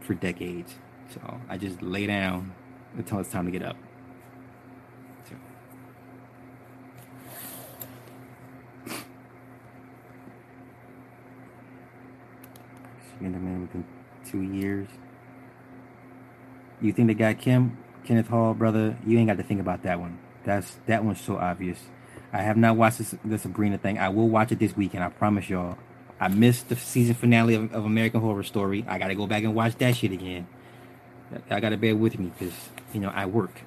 [0.00, 0.74] for decades.
[1.12, 2.54] So I just lay down
[2.96, 3.76] until it's time to get up.
[13.20, 13.84] In the man within
[14.24, 14.88] two years.
[16.80, 18.96] You think they got Kim, Kenneth Hall, brother?
[19.06, 20.18] You ain't got to think about that one.
[20.44, 21.78] That's that one's so obvious.
[22.32, 23.98] I have not watched this, the Sabrina thing.
[23.98, 25.02] I will watch it this weekend.
[25.02, 25.78] I promise y'all.
[26.20, 28.84] I missed the season finale of, of American Horror Story.
[28.88, 30.46] I got to go back and watch that shit again.
[31.50, 32.54] I got to bear with me because
[32.92, 33.62] you know I work.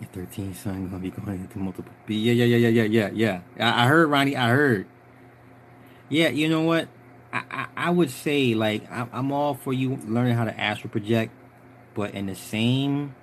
[0.00, 1.92] Your 13 son gonna be going into multiple.
[2.08, 3.70] Yeah, yeah, yeah, yeah, yeah, yeah, yeah.
[3.72, 4.36] I, I heard Ronnie.
[4.36, 4.86] I heard.
[6.08, 6.88] Yeah, you know what?
[7.34, 11.32] I, I, would say like I, I'm all for you learning how to astral project,
[11.94, 13.14] but in the same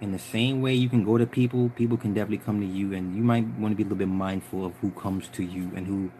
[0.00, 2.92] in the same way you can go to people, people can definitely come to you,
[2.92, 5.70] and you might want to be a little bit mindful of who comes to you
[5.74, 6.10] and who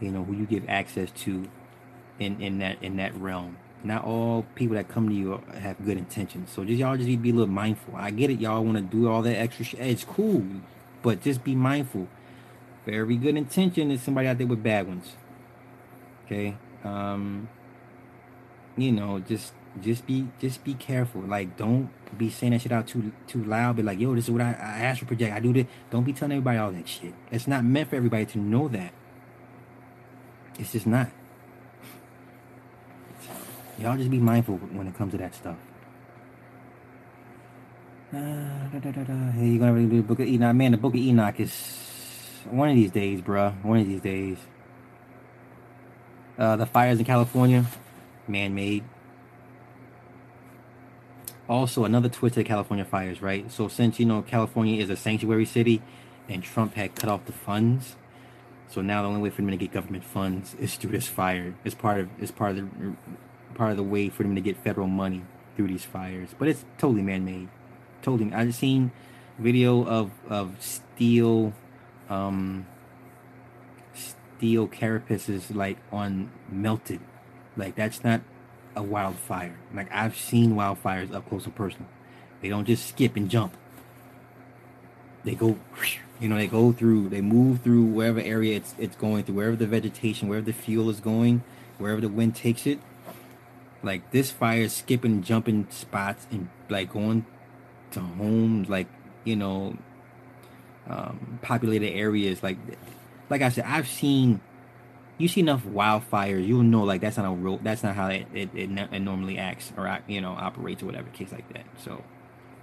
[0.00, 1.48] you know who you give access to
[2.18, 3.58] in in that in that realm.
[3.84, 7.30] Not all people that come to you have good intentions, so just y'all just be
[7.30, 7.94] a little mindful.
[7.96, 9.80] I get it, y'all want to do all that extra shit.
[9.80, 10.42] It's cool,
[11.02, 12.08] but just be mindful.
[12.86, 15.14] Very good intention is somebody out there with bad ones.
[16.28, 16.54] Okay.
[16.84, 17.48] Um,
[18.76, 21.22] you know, just just be just be careful.
[21.22, 23.76] Like don't be saying that shit out too too loud.
[23.76, 25.34] Be like, yo, this is what I, I astral project.
[25.34, 25.66] I do this.
[25.90, 27.14] Don't be telling everybody all that shit.
[27.30, 28.92] It's not meant for everybody to know that.
[30.58, 31.08] It's just not.
[33.78, 35.56] Y'all just be mindful when it comes to that stuff.
[38.10, 39.32] Uh, da, da, da, da.
[39.32, 40.56] Hey, you gonna read the Book of Enoch?
[40.56, 41.52] Man, the Book of Enoch is
[42.50, 43.62] one of these days, bruh.
[43.62, 44.38] One of these days.
[46.38, 47.66] Uh, the fires in California,
[48.28, 48.84] man-made.
[51.48, 53.50] Also, another twist to the California fires, right?
[53.50, 55.82] So since you know California is a sanctuary city,
[56.28, 57.96] and Trump had cut off the funds,
[58.68, 61.54] so now the only way for them to get government funds is through this fire.
[61.64, 62.94] It's part of it's part of the
[63.54, 65.24] part of the way for them to get federal money
[65.56, 66.34] through these fires.
[66.38, 67.48] But it's totally man-made.
[68.02, 68.32] Totally.
[68.32, 68.92] I just seen
[69.38, 71.54] video of of steel,
[72.08, 72.66] um,
[74.38, 77.00] steel carapaces like on melted.
[77.56, 78.20] Like that's not
[78.76, 79.58] a wildfire.
[79.74, 81.88] Like I've seen wildfires up close and personal.
[82.40, 83.56] They don't just skip and jump.
[85.24, 85.58] They go,
[86.20, 89.56] you know, they go through, they move through wherever area it's it's going through, wherever
[89.56, 91.42] the vegetation, wherever the fuel is going,
[91.78, 92.78] wherever the wind takes it.
[93.82, 97.26] Like this fire is skipping, jumping spots and like going
[97.90, 98.86] to homes, like
[99.24, 99.76] you know,
[100.88, 102.42] um, populated areas.
[102.42, 102.58] Like,
[103.30, 104.40] like I said, I've seen
[105.18, 108.26] you see enough wildfires, you'll know like that's not a real, that's not how it
[108.32, 111.64] it, it, it normally acts or uh, you know operates or whatever case like that.
[111.76, 112.04] So,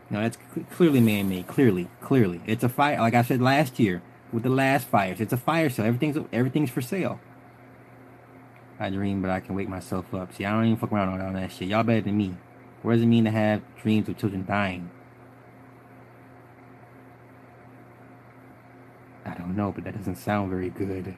[0.10, 1.48] you know, that's cl- clearly man-made.
[1.48, 2.98] Clearly, clearly, it's a fire.
[2.98, 4.02] Like I said last year
[4.32, 5.86] with the last fires, it's a fire sale.
[5.86, 7.20] Everything's everything's for sale.
[8.80, 10.34] I dream, but I can wake myself up.
[10.34, 11.68] See, I don't even fuck around on all that shit.
[11.68, 12.36] Y'all better than me.
[12.82, 14.90] What does it mean to have dreams of children dying?
[19.26, 21.16] I don't know, but that doesn't sound very good.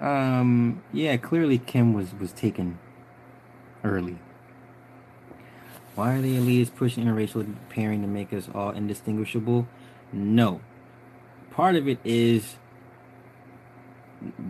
[0.00, 2.78] Um, yeah, clearly Kim was was taken
[3.84, 4.18] early.
[5.94, 9.68] Why are the elites pushing interracial pairing to make us all indistinguishable?
[10.12, 10.60] No.
[11.50, 12.56] Part of it is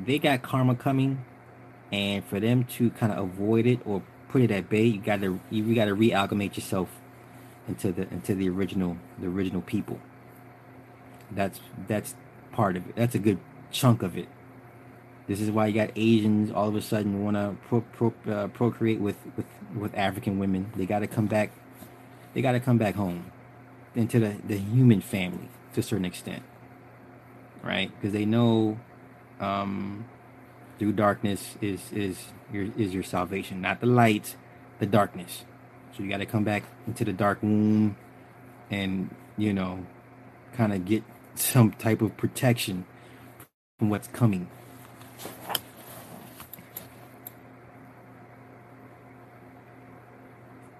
[0.06, 1.24] they got karma coming,
[1.90, 4.02] and for them to kind of avoid it or
[4.32, 6.88] put it at bay, you gotta you gotta realchemate yourself
[7.68, 10.00] into the into the original the original people.
[11.30, 12.14] That's that's
[12.50, 12.96] part of it.
[12.96, 13.38] That's a good
[13.70, 14.28] chunk of it.
[15.28, 18.48] This is why you got Asians all of a sudden want to pro, pro, uh,
[18.48, 20.72] procreate with, with, with African women.
[20.74, 21.52] They got to come back.
[22.34, 23.30] They got to come back home
[23.94, 26.42] into the, the human family to a certain extent,
[27.62, 27.90] right?
[27.94, 28.80] Because they know
[29.38, 30.06] um,
[30.78, 32.18] through darkness is is
[32.52, 34.36] your is your salvation, not the light,
[34.78, 35.44] the darkness.
[35.96, 37.96] So you got to come back into the dark womb,
[38.70, 39.86] and you know,
[40.54, 41.04] kind of get
[41.34, 42.86] some type of protection
[43.78, 44.48] from what's coming.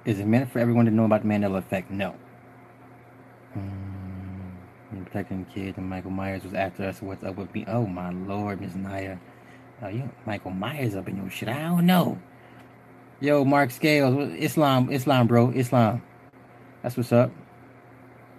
[0.05, 1.90] Is it meant for everyone to know about the Mandela effect?
[1.90, 2.16] No.
[3.57, 7.00] Mm, protecting kids and Michael Myers was after us.
[7.00, 7.64] What's up with me?
[7.68, 9.18] Oh my lord, Miss Naya.
[9.83, 11.49] Oh, you Michael Myers up in your shit.
[11.49, 12.18] I don't know.
[13.21, 16.03] Yo, Mark Scales, Islam, Islam, bro, Islam.
[16.83, 17.33] That's what's up.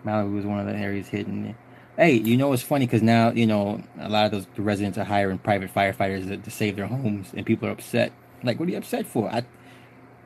[0.06, 1.56] Malibu was one of the areas hidden.
[1.97, 2.86] Hey, you know what's funny?
[2.86, 6.51] Because now you know a lot of those residents are hiring private firefighters to, to
[6.51, 8.13] save their homes, and people are upset.
[8.41, 9.29] Like, what are you upset for?
[9.29, 9.43] I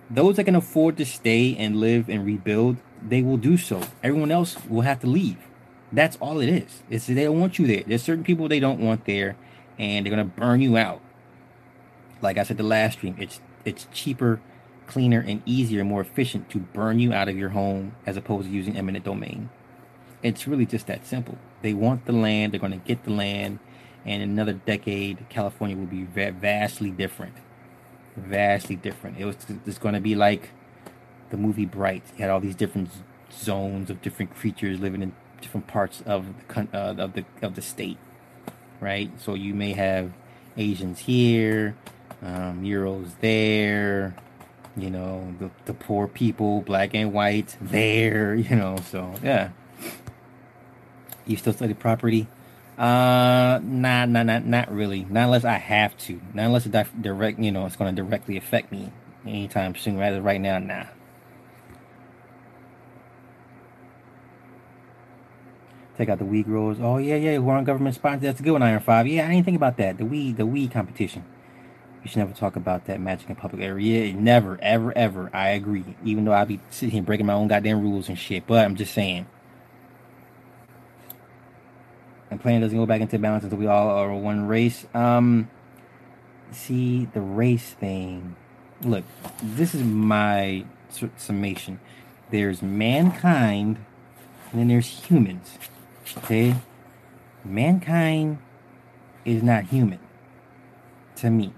[0.10, 3.82] those that can afford to stay and live and rebuild, they will do so.
[4.04, 5.38] Everyone else will have to leave.
[5.92, 6.84] That's all it is.
[6.90, 7.84] It's they don't want you there.
[7.86, 9.36] There's certain people they don't want there,
[9.80, 11.02] and they're gonna burn you out.
[12.22, 14.40] Like I said the last stream, it's it's cheaper,
[14.88, 18.54] cleaner, and easier, more efficient to burn you out of your home as opposed to
[18.54, 19.50] using eminent domain.
[20.24, 21.38] It's really just that simple.
[21.62, 22.54] They want the land.
[22.54, 23.60] They're gonna get the land,
[24.06, 27.36] and in another decade, California will be vastly different
[28.18, 29.18] vastly different.
[29.20, 29.36] It was
[29.66, 30.50] just going to be like
[31.30, 32.04] the movie Bright.
[32.16, 32.90] You had all these different
[33.32, 37.62] zones of different creatures living in different parts of the uh, of the of the
[37.62, 37.98] state,
[38.82, 39.12] right?
[39.22, 40.12] So you may have
[40.58, 41.76] Asians here,
[42.22, 44.16] um, Euros there,
[44.76, 48.78] you know, the the poor people, black and white there, you know.
[48.90, 49.50] So yeah,
[51.26, 52.28] you still study property.
[52.78, 55.04] Uh, nah, nah, not, not really.
[55.06, 56.22] Not unless I have to.
[56.34, 58.92] Not unless it direct, you know, it's going to directly affect me
[59.26, 59.98] anytime soon.
[59.98, 60.86] Rather, right now, nah.
[65.98, 66.78] Take out the weed growers.
[66.80, 67.38] Oh yeah, yeah.
[67.38, 68.22] Who are on government sponsors?
[68.22, 69.08] That's a good one, Iron Five.
[69.08, 69.98] Yeah, I didn't think about that.
[69.98, 71.24] The weed, the weed competition.
[72.08, 74.06] You should never talk about that magic in public area.
[74.06, 75.30] Yeah, never, ever, ever.
[75.34, 75.84] I agree.
[76.06, 78.76] Even though I be sitting here breaking my own goddamn rules and shit, but I'm
[78.76, 79.28] just saying
[82.30, 84.86] and planet doesn't go back into balance until we all are one race.
[84.94, 85.50] Um,
[86.52, 88.36] see the race thing.
[88.84, 89.06] Look,
[89.42, 90.66] this is my
[91.18, 91.80] summation.
[92.30, 93.78] There's mankind,
[94.52, 95.58] and then there's humans.
[96.18, 96.56] Okay,
[97.44, 98.40] mankind
[99.26, 100.00] is not human
[101.18, 101.54] to me.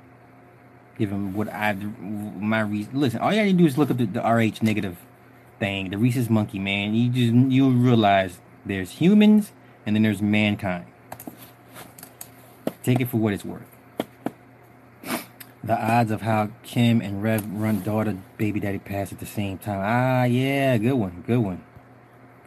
[1.00, 3.00] Given what I my reason.
[3.00, 4.98] Listen, all you gotta do is look up the, the RH negative
[5.58, 6.94] thing, the rhesus monkey, man.
[6.94, 9.54] You just you'll realize there's humans
[9.86, 10.86] and then there's mankind.
[12.84, 13.64] Take it for what it's worth.
[15.64, 19.58] The odds of how Kim and Rev run daughter baby daddy pass at the same
[19.58, 19.82] time.
[19.84, 21.64] Ah, yeah, good one, good one,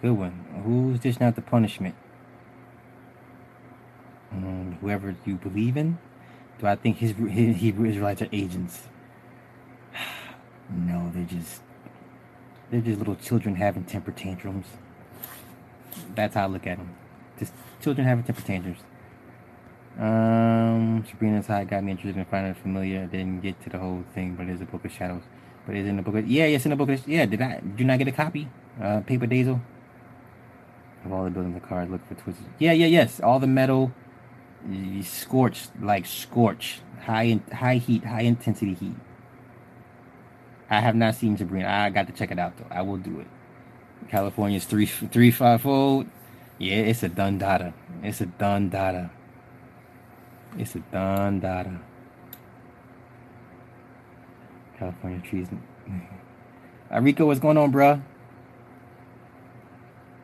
[0.00, 0.44] good one.
[0.64, 1.94] Who's this not the punishment?
[4.32, 5.98] Um, whoever you believe in.
[6.62, 8.82] Do I think his, his Hebrew Israelites are agents?
[10.70, 11.60] no, they're just
[12.70, 14.66] they're just little children having temper tantrums.
[16.14, 16.94] That's how I look at them.
[17.36, 17.52] Just
[17.82, 18.78] children having temper tantrums.
[19.98, 23.02] Um, Sabrina's High got me interested in finding familiar.
[23.02, 25.22] I didn't get to the whole thing, but it's a book of shadows.
[25.66, 27.26] But it's in the book of yeah, yes, in the book of yeah.
[27.26, 28.48] Did I you not get a copy?
[28.80, 29.60] Uh, paper Dazel.
[31.04, 32.46] Of all the buildings the cars, look for twisted.
[32.60, 33.18] Yeah, yeah, yes.
[33.18, 33.90] All the metal,
[35.02, 38.96] scorched like scorch, high in, high heat, high intensity heat.
[40.70, 41.68] I have not seen Sabrina.
[41.68, 42.66] I got to check it out though.
[42.70, 43.26] I will do it.
[44.08, 46.06] California's three three five fold.
[46.58, 47.74] Yeah, it's a done data.
[48.02, 49.10] It's a done data.
[50.56, 51.80] It's a done data.
[54.78, 55.48] California trees.
[57.00, 58.02] Rico, what's going on, bruh?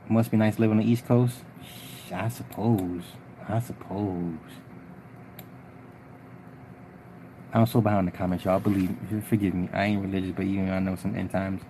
[0.08, 1.38] Must be nice living on the East Coast.
[2.12, 3.02] I suppose.
[3.48, 4.34] I suppose.
[7.52, 8.60] I'm so behind the comments, y'all.
[8.60, 9.20] Believe me.
[9.22, 9.68] Forgive me.
[9.72, 11.62] I ain't religious, but know I know some end times.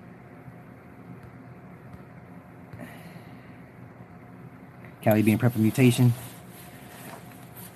[5.03, 6.13] Cali being prep mutation.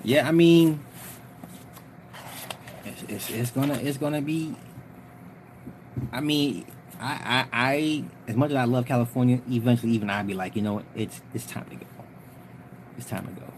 [0.03, 0.83] Yeah, I mean,
[2.83, 4.55] it's, it's, it's gonna it's gonna be.
[6.11, 6.65] I mean,
[6.99, 10.61] I, I I as much as I love California, eventually even I'd be like, you
[10.61, 11.85] know, it's it's time to go.
[12.97, 13.52] It's time to go.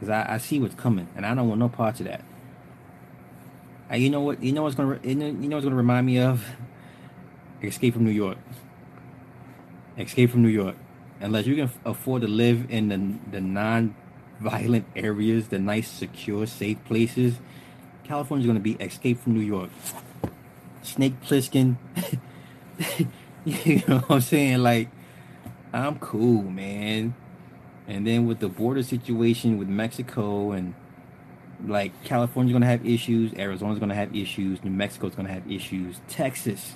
[0.00, 2.24] Cause I, I see what's coming, and I don't want no part of that.
[3.92, 4.42] You know what?
[4.42, 6.44] You know what's gonna you know, you know what's gonna remind me of
[7.62, 8.38] Escape from New York.
[9.98, 10.76] Escape from New York.
[11.20, 13.94] Unless you can afford to live in the the non
[14.40, 17.34] violent areas, the nice, secure, safe places.
[18.04, 19.70] California's gonna be Escape from New York.
[20.82, 21.76] Snake Plissken.
[23.44, 24.58] you know what I'm saying?
[24.58, 24.88] Like,
[25.72, 27.14] I'm cool, man.
[27.86, 30.74] And then with the border situation with Mexico and
[31.66, 36.74] like California's gonna have issues, Arizona's gonna have issues, New Mexico's gonna have issues, Texas.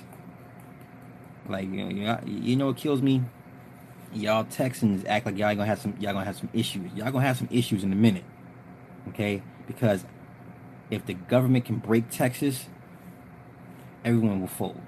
[1.47, 3.23] Like you know, you know what kills me?
[4.13, 6.91] y'all Texans act like y'all gonna have some y'all gonna have some issues.
[6.93, 8.23] Y'all gonna have some issues in a minute.
[9.09, 9.41] Okay?
[9.67, 10.05] Because
[10.89, 12.65] if the government can break Texas,
[14.03, 14.81] everyone will fold.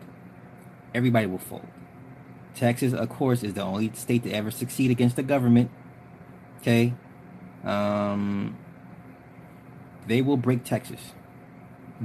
[0.93, 1.67] Everybody will fold.
[2.55, 5.71] Texas, of course, is the only state to ever succeed against the government.
[6.61, 6.93] Okay?
[7.63, 8.57] Um
[10.07, 11.13] they will break Texas.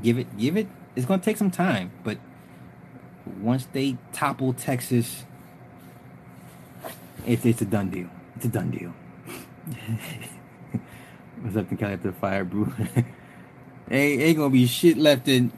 [0.02, 2.18] Give it give it it's gonna take some time, but
[3.40, 5.24] once they topple Texas,
[7.26, 8.08] it's it's a done deal.
[8.36, 8.92] It's a done deal.
[11.40, 12.72] What's up, the Cali after the fire, bro?
[13.90, 15.52] ain't ain't gonna be shit left in.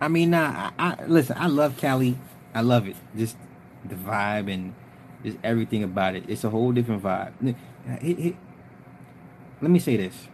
[0.00, 0.70] I mean, nah.
[0.78, 1.36] I, I listen.
[1.38, 2.16] I love Cali.
[2.54, 2.96] I love it.
[3.16, 3.36] Just
[3.84, 4.74] the vibe and
[5.24, 6.24] just everything about it.
[6.28, 7.32] It's a whole different vibe.
[9.60, 10.28] let me say this.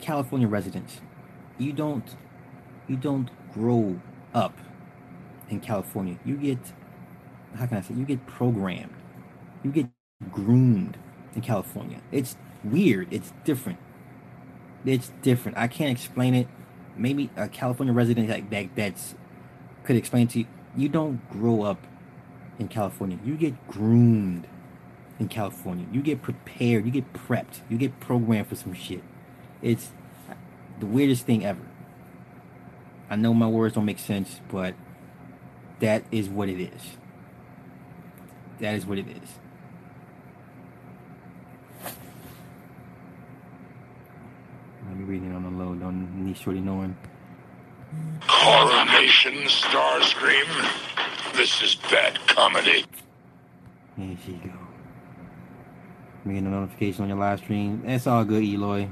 [0.00, 1.00] California residents,
[1.58, 2.16] you don't
[2.88, 4.00] you don't grow
[4.34, 4.58] up
[5.48, 6.18] in California.
[6.24, 6.58] You get,
[7.56, 8.94] how can I say, you get programmed.
[9.62, 9.86] You get
[10.30, 10.98] groomed
[11.34, 12.00] in California.
[12.12, 13.08] It's weird.
[13.12, 13.78] It's different.
[14.84, 15.56] It's different.
[15.56, 16.48] I can't explain it.
[16.96, 19.14] Maybe a California resident like that that's
[19.84, 20.46] could explain to you.
[20.76, 21.86] You don't grow up
[22.58, 23.18] in California.
[23.24, 24.46] You get groomed
[25.18, 25.86] in California.
[25.92, 26.84] You get prepared.
[26.84, 27.60] You get prepped.
[27.68, 29.02] You get programmed for some shit.
[29.62, 29.92] It's
[30.80, 31.62] the weirdest thing ever.
[33.08, 34.74] I know my words don't make sense, but
[35.80, 36.96] that is what it is.
[38.60, 39.28] That is what it is.
[44.88, 45.74] Let me read it on the low.
[45.74, 46.96] Don't need shorty knowing.
[49.04, 51.34] Coronation Starscream.
[51.34, 52.86] This is bad comedy.
[53.98, 54.50] Here she go.
[56.24, 57.82] Making a notification on your live stream.
[57.84, 58.88] That's all good, Eloy.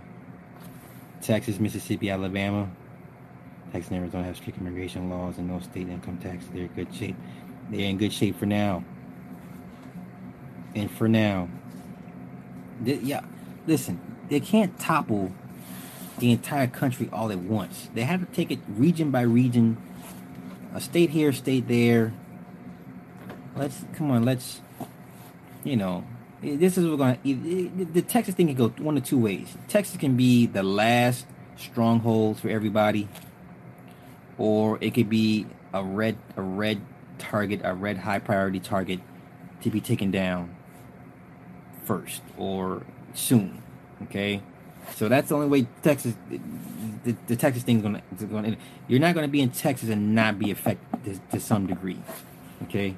[1.22, 2.68] Texas, Mississippi, Alabama.
[3.72, 6.44] Texas and Arizona have strict immigration laws and no state income tax.
[6.52, 7.16] They're in good shape.
[7.70, 8.84] They're in good shape for now.
[10.74, 11.48] And for now,
[12.82, 13.24] they, yeah,
[13.66, 13.98] listen,
[14.28, 15.32] they can't topple
[16.18, 17.88] the entire country all at once.
[17.94, 19.78] They have to take it region by region,
[20.74, 22.12] a state here, state there.
[23.56, 24.60] Let's come on, let's
[25.64, 26.04] you know,
[26.42, 27.18] this is we're gonna.
[27.22, 29.56] The Texas thing can go one of two ways.
[29.68, 33.08] Texas can be the last stronghold for everybody,
[34.38, 36.80] or it could be a red a red
[37.18, 39.00] target, a red high priority target
[39.62, 40.54] to be taken down
[41.84, 42.82] first or
[43.14, 43.62] soon.
[44.04, 44.42] Okay,
[44.94, 46.14] so that's the only way Texas,
[47.04, 48.56] the, the Texas thing is gonna, gonna.
[48.88, 52.00] You're not gonna be in Texas and not be affected to, to some degree.
[52.64, 52.96] Okay,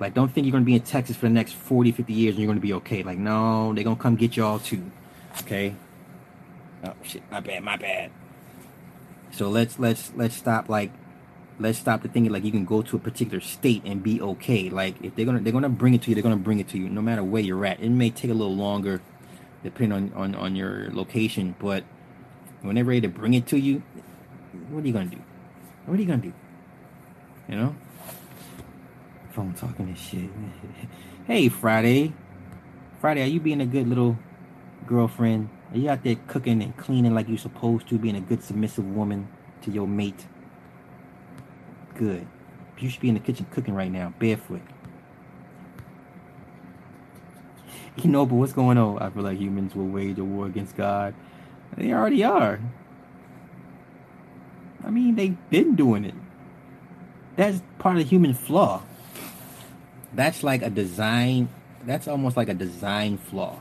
[0.00, 2.42] like don't think you're gonna be in Texas for the next 40, 50 years and
[2.42, 3.02] you're gonna be okay.
[3.02, 4.90] Like no, they're gonna come get y'all too.
[5.40, 5.74] Okay.
[6.84, 8.10] Oh shit, my bad, my bad.
[9.32, 10.90] So let's let's let's stop like
[11.60, 14.70] let's stop the thinking like you can go to a particular state and be okay.
[14.70, 16.78] Like if they're gonna they're gonna bring it to you, they're gonna bring it to
[16.78, 17.80] you no matter where you're at.
[17.80, 19.00] It may take a little longer
[19.62, 21.84] depending on, on, on your location, but
[22.62, 23.82] when they're ready to bring it to you,
[24.70, 25.20] what are you gonna do?
[25.86, 26.32] What are you gonna do?
[27.48, 27.76] You know?
[29.30, 30.30] Phone talking this shit.
[31.26, 32.12] hey Friday.
[33.00, 34.18] Friday, are you being a good little
[34.86, 35.48] girlfriend?
[35.72, 38.84] Are you out there cooking and cleaning like you're supposed to, being a good submissive
[38.84, 39.28] woman
[39.62, 40.26] to your mate?
[41.94, 42.26] Good.
[42.78, 44.62] You should be in the kitchen cooking right now, barefoot.
[48.04, 49.00] You know, but what's going on?
[49.00, 51.14] I feel like humans will wage a war against God.
[51.76, 52.60] They already are.
[54.84, 56.14] I mean, they've been doing it.
[57.34, 58.82] That's part of the human flaw.
[60.14, 61.48] That's like a design.
[61.84, 63.58] That's almost like a design flaw,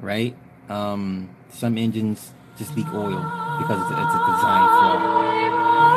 [0.00, 0.36] right?
[0.68, 4.98] Um, some engines just leak oil because it's a, it's a design flaw.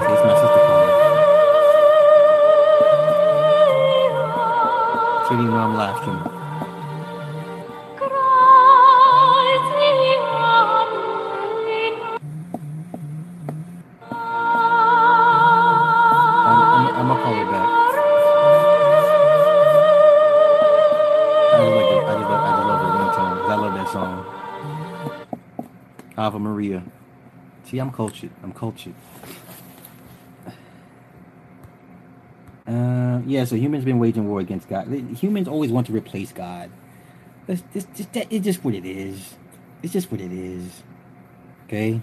[0.01, 0.89] So it's my sister calling.
[5.27, 6.43] Sitting mom live streaming.
[26.24, 26.84] Ave Maria.
[27.65, 28.30] See, I'm cultured.
[28.41, 28.93] I'm cultured.
[32.65, 34.88] Uh, yeah, so humans been waging war against God.
[34.88, 36.71] Humans always want to replace God.
[37.45, 39.34] That's just, that, it's just what it is.
[39.82, 40.84] It's just what it is.
[41.65, 41.99] Okay.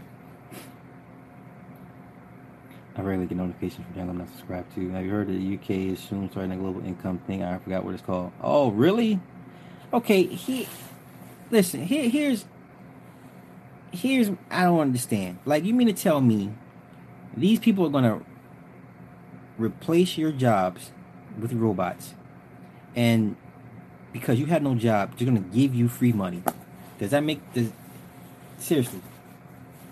[2.97, 4.91] I rarely get notifications from channels I'm not subscribed to.
[4.91, 7.43] Have you heard the UK is soon starting a global income thing?
[7.43, 8.33] I forgot what it's called.
[8.43, 9.19] Oh, really?
[9.95, 10.69] Okay, he
[11.51, 12.45] listen, here here's
[13.93, 15.39] here's I don't understand.
[15.45, 16.53] Like you mean to tell me
[17.37, 18.23] these people are gonna
[19.59, 20.93] replace your jobs
[21.39, 22.15] with robots
[22.97, 23.37] and
[24.13, 26.43] because you had no job, they're gonna give you free money.
[26.99, 27.71] Does that make the
[28.59, 29.01] seriously?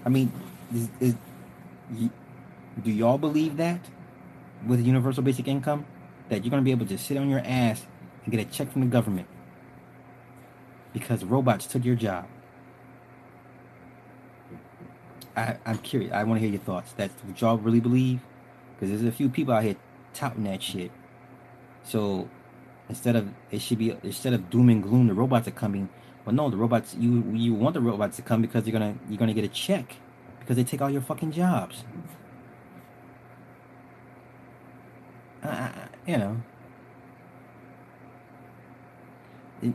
[0.04, 0.32] I mean,
[0.74, 1.14] is, is
[2.82, 3.80] do y'all believe that
[4.66, 5.86] with universal basic income
[6.28, 7.86] that you're gonna be able to sit on your ass
[8.24, 9.26] and get a check from the government
[10.92, 12.26] because robots took your job?
[15.38, 16.12] I, I'm curious.
[16.12, 16.92] I want to hear your thoughts.
[16.96, 18.20] That's what y'all really believe,
[18.74, 19.76] because there's a few people out here
[20.12, 20.90] touting that shit.
[21.84, 22.28] So
[22.88, 25.88] instead of it should be instead of doom and gloom, the robots are coming.
[26.24, 29.18] Well, no, the robots you you want the robots to come because you're gonna you're
[29.18, 29.96] gonna get a check
[30.40, 31.84] because they take all your fucking jobs.
[36.06, 36.42] You know.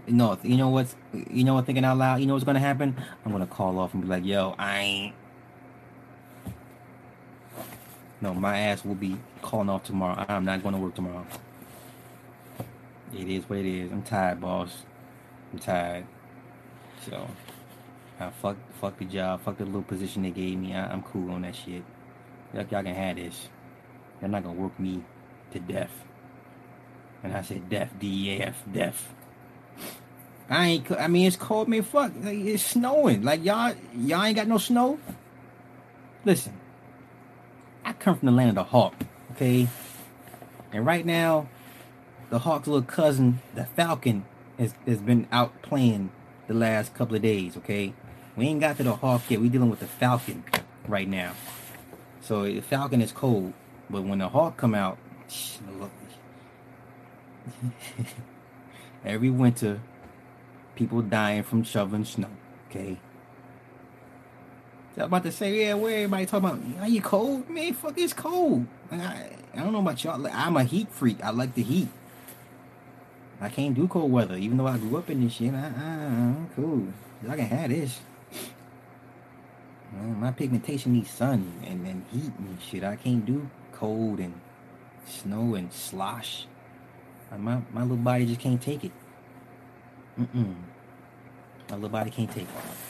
[0.08, 0.96] No, you know what's
[1.30, 2.20] you know what thinking out loud.
[2.22, 2.96] You know what's gonna happen?
[3.26, 5.16] I'm gonna call off and be like, "Yo, I ain't."
[8.24, 10.26] No, my ass will be calling off tomorrow.
[10.30, 11.26] I'm not going to work tomorrow.
[13.14, 13.92] It is what it is.
[13.92, 14.84] I'm tired, boss.
[15.52, 16.06] I'm tired.
[17.06, 17.28] So,
[18.22, 19.42] I fuck, fuck the job.
[19.42, 20.74] Fuck the little position they gave me.
[20.74, 21.84] I, I'm cool on that shit.
[22.54, 23.50] Y'all, y'all can have this.
[24.22, 25.04] You're not gonna work me
[25.52, 25.92] to death.
[27.24, 29.14] And I said death, D-E-A-F, death.
[30.50, 30.92] I ain't.
[30.94, 31.84] I mean, it's cold, man.
[31.84, 33.24] Fuck, like, it's snowing.
[33.24, 34.98] Like y'all, y'all ain't got no snow.
[36.24, 36.54] Listen,
[37.86, 38.96] I come from the land of the hawk,
[39.32, 39.68] okay?
[40.72, 41.48] And right now,
[42.30, 44.26] the hawk's little cousin, the falcon,
[44.58, 46.12] has, has been out playing
[46.48, 47.94] the last couple of days, okay?
[48.36, 49.42] We ain't got to the hawk yet.
[49.42, 50.44] We dealing with the falcon
[50.88, 51.34] right now.
[52.22, 53.54] So the falcon is cold,
[53.90, 54.98] but when the hawk come out,
[59.06, 59.82] every winter,
[60.76, 62.30] people dying from shoveling snow,
[62.70, 62.98] okay?
[64.96, 67.50] I was about to say, yeah, where everybody talking about, are you cold?
[67.50, 68.68] Man, fuck, it's cold.
[68.92, 70.20] I, I don't know about y'all.
[70.20, 71.24] Like, I'm a heat freak.
[71.24, 71.88] I like the heat.
[73.42, 75.54] I can't do cold weather, even though I grew up in this shit.
[75.54, 76.88] I, I, I'm cool.
[77.24, 78.00] Y'all can have this.
[79.96, 82.84] Uh, my pigmentation needs sun and, and heat and shit.
[82.84, 84.40] I can't do cold and
[85.06, 86.46] snow and slosh.
[87.36, 88.92] My, my little body just can't take it.
[90.20, 90.54] Mm-mm.
[91.70, 92.83] My little body can't take it.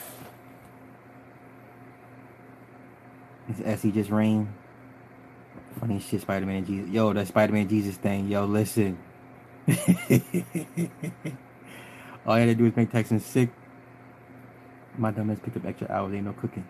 [3.48, 4.52] Is Essie just rain?
[5.80, 6.88] Funny shit, Spider Man Jesus.
[6.90, 8.28] Yo, that Spider Man Jesus thing.
[8.28, 8.96] Yo, listen.
[12.26, 13.50] All I had to do is make Texans sick.
[14.96, 16.14] My dumbass picked up extra hours.
[16.14, 16.66] Ain't no cooking.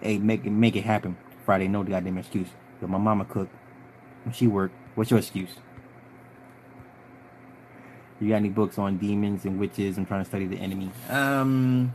[0.00, 1.16] Hey, make it make it happen.
[1.46, 2.48] Friday, no goddamn excuse.
[2.80, 3.54] Yo, my mama cooked.
[4.24, 4.74] When she worked.
[4.94, 5.50] What's your excuse?
[8.20, 10.90] You got any books on demons and witches I'm trying to study the enemy?
[11.08, 11.94] Um.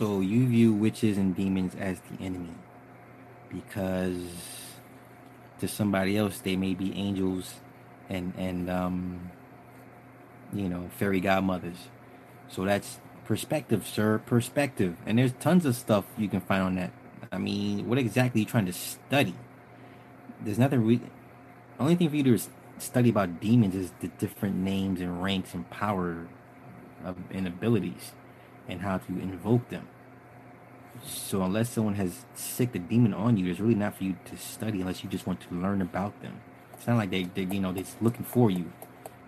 [0.00, 2.54] So you view witches and demons as the enemy
[3.52, 4.16] because
[5.58, 7.56] to somebody else they may be angels
[8.08, 9.30] and and um
[10.54, 11.90] you know fairy godmothers.
[12.48, 14.22] So that's perspective, sir.
[14.24, 16.92] Perspective, and there's tons of stuff you can find on that.
[17.30, 19.34] I mean, what exactly are you trying to study?
[20.40, 20.86] There's nothing.
[20.86, 21.10] Re-
[21.78, 22.38] only thing for you to
[22.78, 26.26] study about demons is the different names and ranks and power
[27.04, 28.12] of, and abilities
[28.68, 29.88] and how to invoke them.
[31.04, 34.36] So unless someone has sic the demon on you, it's really not for you to
[34.36, 36.40] study unless you just want to learn about them.
[36.74, 38.72] It's not like they, they you know, they're looking for you.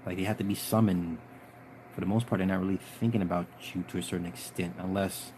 [0.04, 1.18] Like they have to be summoned.
[1.94, 5.32] For the most part, they're not really thinking about you to a certain extent, unless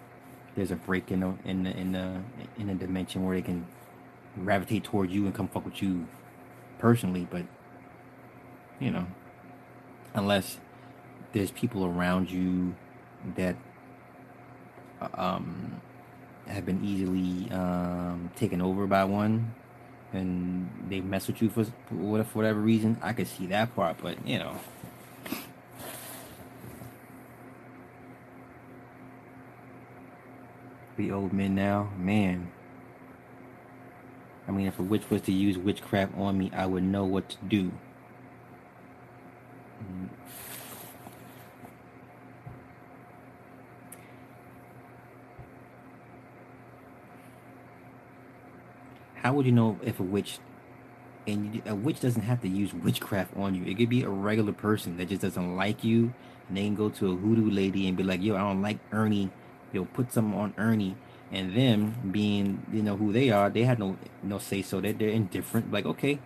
[0.55, 2.21] there's a break in the in the in the
[2.57, 3.67] in a dimension where they can
[4.43, 6.07] gravitate towards you and come fuck with you
[6.79, 7.27] personally.
[7.29, 7.47] But
[8.79, 9.07] you know,
[10.15, 10.59] unless
[11.33, 12.77] there's people around you
[13.37, 13.57] that
[15.15, 15.81] um,
[16.47, 19.55] have been easily um, taken over by one
[20.15, 24.27] and they mess with you for, for whatever reason, I could see that part, but
[24.27, 24.57] you know.
[30.97, 32.53] We old men now, man.
[34.47, 37.31] I mean, if a witch was to use witchcraft on me, I would know what
[37.31, 37.73] to do.
[49.25, 50.39] How would you know if a witch
[51.27, 53.65] and a witch doesn't have to use witchcraft on you.
[53.65, 56.13] It could be a regular person that just doesn't like you,
[56.49, 58.79] and they can go to a hoodoo lady and be like, "Yo, I don't like
[58.93, 59.31] Ernie."
[59.73, 60.97] They'll put something on Ernie,
[61.33, 64.77] and them being, you know, who they are, they have no no say so.
[64.77, 65.73] That they're, they're indifferent.
[65.73, 66.19] Like, okay.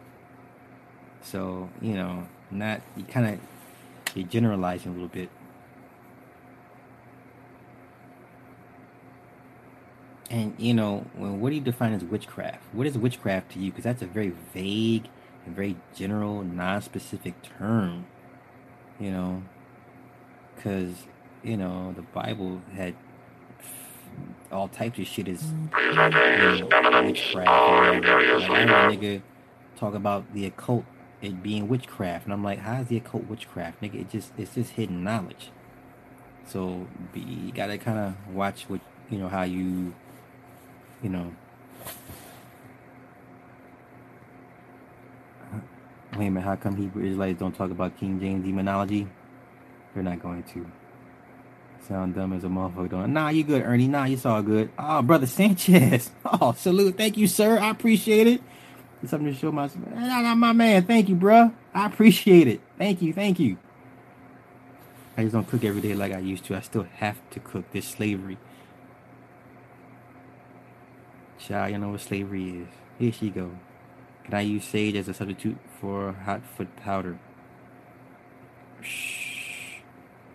[1.22, 3.40] So you know, not you kind of
[4.16, 5.30] you're generalizing a little bit.
[10.30, 12.62] And you know, what do you define as witchcraft?
[12.72, 13.70] What is witchcraft to you?
[13.70, 15.08] Because that's a very vague
[15.46, 18.06] and very general, non-specific term.
[19.00, 19.42] You know,
[20.54, 21.06] because
[21.42, 22.94] you know the Bible had
[24.50, 27.48] all types of shit is you know, witchcraft.
[28.48, 29.22] Like I nigga
[29.76, 30.84] talk about the occult
[31.20, 34.02] it being witchcraft, and I'm like, how is the occult witchcraft, nigga?
[34.02, 35.50] It just it's just hidden knowledge.
[36.46, 39.94] So be, you gotta kind of watch what you know how you
[41.02, 41.32] you know.
[46.16, 49.06] Wait a minute, how come Hebrew Israelites don't talk about King James demonology?
[49.94, 50.66] They're not going to.
[51.86, 53.08] Sound dumb as a motherfucker.
[53.08, 53.88] Nah, you good, Ernie.
[53.88, 54.70] Nah, you all good.
[54.78, 56.10] Oh, brother Sanchez.
[56.40, 56.96] Oh, salute.
[56.96, 57.58] Thank you, sir.
[57.58, 58.42] I appreciate it.
[59.02, 60.84] It's something to show my nah, my man.
[60.84, 61.52] Thank you, bro.
[61.72, 62.60] I appreciate it.
[62.76, 63.56] Thank you, thank you.
[65.16, 66.56] I just don't cook every day like I used to.
[66.56, 67.70] I still have to cook.
[67.72, 68.38] This slavery.
[71.38, 72.68] Child, you know what slavery is.
[72.98, 73.52] Here she go.
[74.24, 77.18] Can I use sage as a substitute for hot foot powder?
[78.80, 79.78] Shh.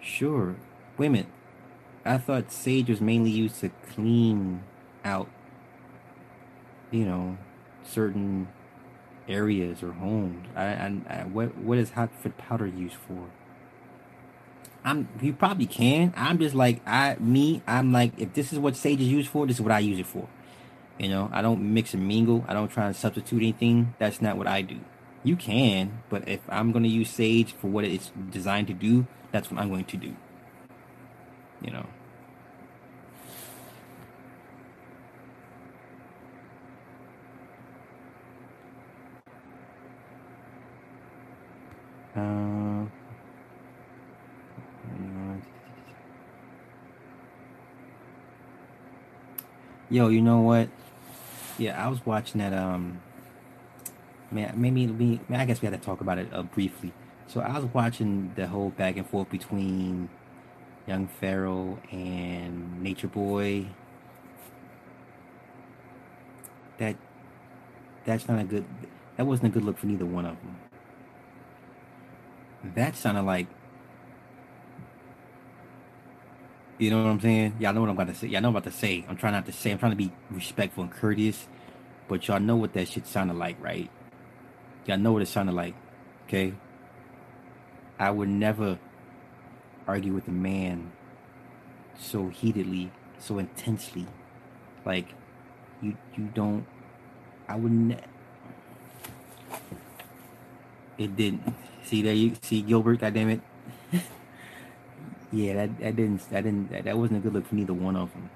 [0.02, 0.56] Sure.
[0.98, 1.28] Wait a minute.
[2.06, 4.64] I thought sage was mainly used to clean
[5.06, 5.30] out,
[6.92, 7.38] you know,
[7.84, 8.48] certain
[9.28, 10.48] areas or homes.
[10.56, 13.30] I, I, I what what is hot foot powder used for?
[14.84, 16.14] I'm you probably can.
[16.18, 17.62] I'm just like I me.
[17.68, 20.00] I'm like if this is what sage is used for, this is what I use
[20.00, 20.28] it for.
[21.00, 22.46] You know, I don't mix and mingle.
[22.48, 23.96] I don't try and substitute anything.
[24.00, 24.80] That's not what I do.
[25.24, 29.08] You can, but if I'm going to use Sage for what it's designed to do,
[29.32, 30.16] that's what I'm going to do.
[31.62, 31.86] You know.
[42.16, 42.86] Uh,
[49.90, 50.70] yo, you know what?
[51.64, 52.52] Yeah, I was watching that.
[52.52, 53.00] Um,
[54.32, 55.22] man, maybe we.
[55.30, 56.92] I guess we had to talk about it uh, briefly.
[57.28, 60.10] So I was watching the whole back and forth between
[60.88, 63.68] Young Pharaoh and Nature Boy.
[66.80, 66.98] That
[68.04, 68.66] that's not a good.
[69.16, 70.58] That wasn't a good look for neither one of them.
[72.76, 73.48] That sounded like
[76.80, 77.56] You know what I'm saying?
[77.60, 78.28] Y'all know what I'm about to say.
[78.28, 79.06] Y'all know what I'm about to say.
[79.08, 79.72] I'm trying not to say.
[79.72, 81.48] I'm trying to be respectful and courteous,
[82.08, 83.90] but y'all know what that shit sounded like, right?
[84.86, 85.76] Y'all know what it sounded like,
[86.28, 86.54] okay?
[88.00, 88.80] I would never
[89.88, 90.92] argue with a man
[91.98, 94.08] so heatedly, so intensely.
[94.86, 95.08] Like
[95.82, 96.66] you, you don't.
[97.48, 97.72] I would.
[97.72, 98.04] Ne-
[100.98, 101.56] it didn't.
[101.84, 103.00] See there, you see Gilbert.
[103.00, 103.42] God damn it.
[105.32, 106.30] yeah, that that didn't.
[106.30, 106.72] That didn't.
[106.72, 108.30] That, that wasn't a good look for neither one of them.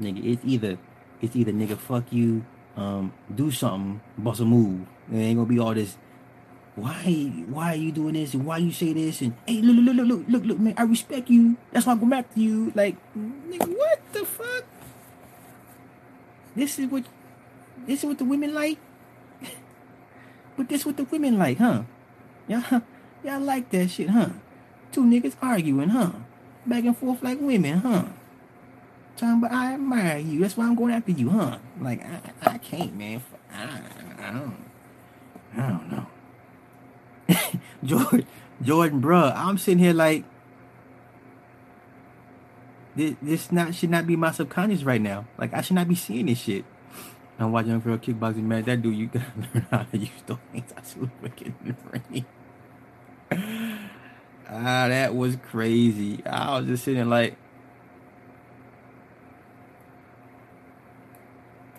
[0.00, 0.78] Nigga, it's either
[1.20, 2.44] it's either nigga fuck you,
[2.76, 4.86] um, do something, bust a move.
[5.12, 5.96] It ain't gonna be all this.
[6.76, 9.96] Why why are you doing this and why you say this and hey look look
[9.96, 11.56] look look look look man I respect you.
[11.72, 12.72] That's why I go back to you.
[12.74, 14.64] Like nigga what the fuck?
[16.54, 17.04] This is what
[17.86, 18.76] this is what the women like?
[20.56, 21.88] But this what the women like huh?
[22.46, 22.82] Y'all
[23.24, 24.36] y'all like that shit huh?
[24.92, 26.12] Two niggas arguing huh?
[26.66, 28.04] Back and forth like women huh
[29.16, 32.58] talking about I admire you that's why I'm going after you huh like I, I
[32.58, 33.80] can't man I,
[34.18, 34.64] I don't
[35.56, 36.06] I don't know
[37.84, 38.26] Jordan,
[38.62, 40.24] Jordan, bruh, I'm sitting here like
[42.94, 45.26] this, this not should not be my subconscious right now.
[45.38, 46.64] Like I should not be seeing this shit.
[47.38, 48.64] I'm watching for a kickboxing match.
[48.64, 50.72] That dude, you gotta learn how to use those things.
[50.74, 52.26] I was wicked in the ring.
[54.48, 56.24] Ah, that was crazy.
[56.24, 57.36] I was just sitting like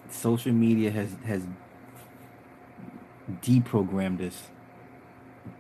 [0.10, 1.48] social media has has
[3.42, 4.50] deprogrammed us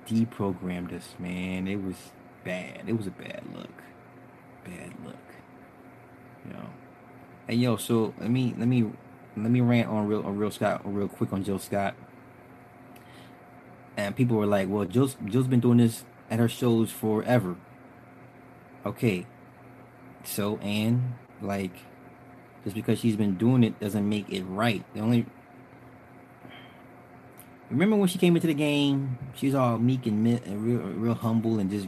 [0.07, 1.67] deprogrammed us, man.
[1.67, 1.95] It was
[2.43, 2.83] bad.
[2.87, 3.83] It was a bad look.
[4.63, 5.15] Bad look.
[6.45, 6.69] You know.
[7.47, 8.89] And yo, so let me let me
[9.35, 11.95] let me rant on real on real Scott real quick on Jill Scott.
[13.95, 17.55] And people were like, "Well, Jill's Jill's been doing this at her shows forever."
[18.85, 19.25] Okay.
[20.23, 21.73] So and like
[22.67, 24.83] just because she's been doing it doesn't make it right.
[24.93, 25.25] The only
[27.69, 29.17] Remember when she came into the game?
[29.35, 31.87] She was all meek and, and real, real humble and just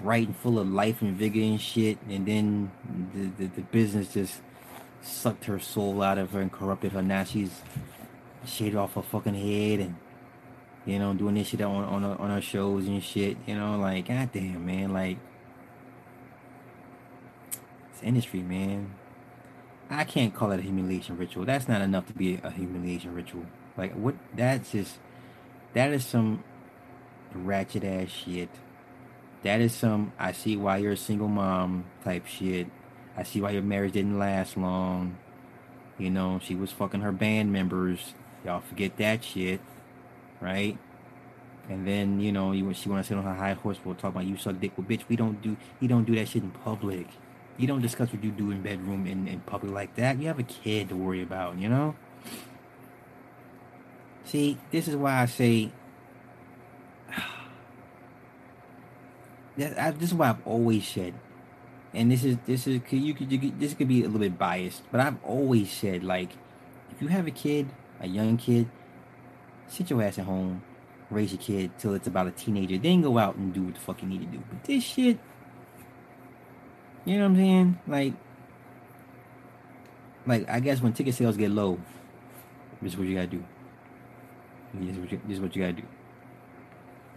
[0.00, 1.98] bright and full of life and vigor and shit.
[2.08, 2.72] And then
[3.14, 4.40] the, the, the business just
[5.00, 7.02] sucked her soul out of her and corrupted her.
[7.02, 7.62] Now she's
[8.44, 9.94] shaved off her fucking head and
[10.84, 13.36] you know doing this shit on on her, on her shows and shit.
[13.46, 15.18] You know, like goddamn man, like
[17.92, 18.94] it's industry, man.
[19.92, 21.44] I can't call it a humiliation ritual.
[21.44, 23.44] That's not enough to be a humiliation ritual.
[23.76, 24.14] Like what?
[24.34, 24.98] That's just
[25.74, 26.44] that is some
[27.34, 28.48] ratchet ass shit.
[29.42, 32.68] That is some I see why you're a single mom type shit.
[33.16, 35.18] I see why your marriage didn't last long.
[35.98, 38.14] You know, she was fucking her band members.
[38.44, 39.60] Y'all forget that shit,
[40.40, 40.78] right?
[41.68, 43.78] And then you know, you she want to sit on her high horse.
[43.84, 44.72] We'll talk about you suck dick.
[44.76, 45.56] Well, bitch, we don't do.
[45.80, 47.08] You don't do that shit in public.
[47.62, 50.18] You don't discuss what you do in bedroom in, in public like that.
[50.18, 51.60] You have a kid to worry about.
[51.60, 51.94] You know.
[54.24, 55.70] See, this is why I say
[59.56, 61.14] that I, this is why I've always said,
[61.94, 64.36] and this is this is you could, you could this could be a little bit
[64.36, 66.30] biased, but I've always said like,
[66.90, 67.68] if you have a kid,
[68.00, 68.68] a young kid,
[69.68, 70.64] sit your ass at home,
[71.10, 73.80] raise your kid till it's about a teenager, then go out and do what the
[73.80, 74.42] fuck you need to do.
[74.50, 75.20] But this shit,
[77.04, 77.78] you know what I'm saying?
[77.86, 78.14] Like,
[80.26, 81.78] like I guess when ticket sales get low,
[82.80, 83.44] this is what you gotta do.
[84.74, 85.82] This is what you, this is what you gotta do.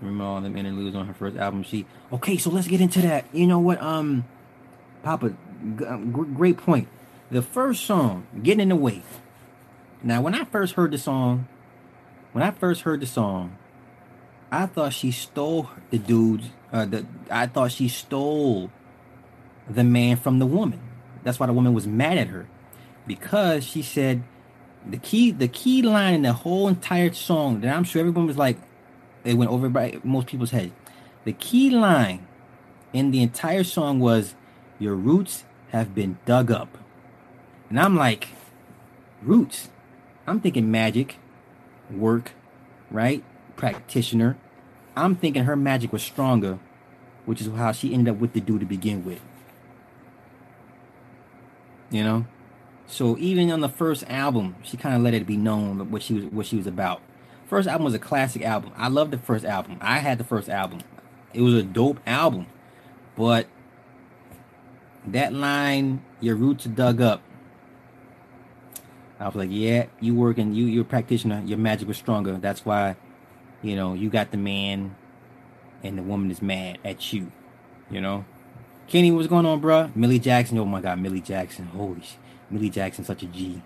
[0.02, 1.64] Remember all them interludes on her first album?
[1.64, 2.38] She okay.
[2.38, 3.26] So let's get into that.
[3.34, 3.82] You know what?
[3.82, 4.26] Um,
[5.04, 5.34] Papa,
[5.78, 6.88] g- um, great point.
[7.32, 9.02] The first song, "Getting in the Way."
[10.04, 11.48] Now, when I first heard the song,
[12.34, 13.58] when I first heard the song,
[14.52, 16.44] I thought she stole the dude.
[16.72, 18.70] Uh, the I thought she stole
[19.70, 20.80] the man from the woman.
[21.24, 22.48] That's why the woman was mad at her
[23.08, 24.24] because she said
[24.86, 28.38] the key the key line in the whole entire song that I'm sure everyone was
[28.38, 28.58] like
[29.24, 30.72] it went over by most people's head.
[31.24, 32.28] The key line
[32.94, 34.36] in the entire song was
[34.78, 36.78] your roots have been dug up.
[37.70, 38.30] And I'm like
[39.24, 39.70] roots.
[40.28, 41.18] I'm thinking magic,
[41.90, 42.34] work,
[42.92, 43.24] right?
[43.56, 44.38] Practitioner.
[44.96, 46.60] I'm thinking her magic was stronger,
[47.26, 49.22] which is how she ended up with the dude to begin with.
[51.90, 52.26] You know?
[52.88, 56.14] So even on the first album, she kind of let it be known what she
[56.14, 57.02] was what she was about.
[57.48, 58.72] First album was a classic album.
[58.76, 59.78] I love the first album.
[59.82, 60.82] I had the first album.
[61.34, 62.48] It was a dope album.
[63.16, 63.48] But
[65.08, 67.22] that line, your roots dug up.
[69.20, 72.34] I was like, yeah, you working, you you're a practitioner, your magic was stronger.
[72.38, 72.98] That's why,
[73.62, 74.96] you know, you got the man
[75.84, 77.32] and the woman is mad at you,
[77.90, 78.26] you know?
[78.88, 79.90] Kenny, what's going on, bro?
[79.96, 80.60] Millie Jackson.
[80.60, 81.66] Oh my God, Millie Jackson.
[81.66, 82.20] Holy shit.
[82.52, 83.64] Millie Jackson, such a G.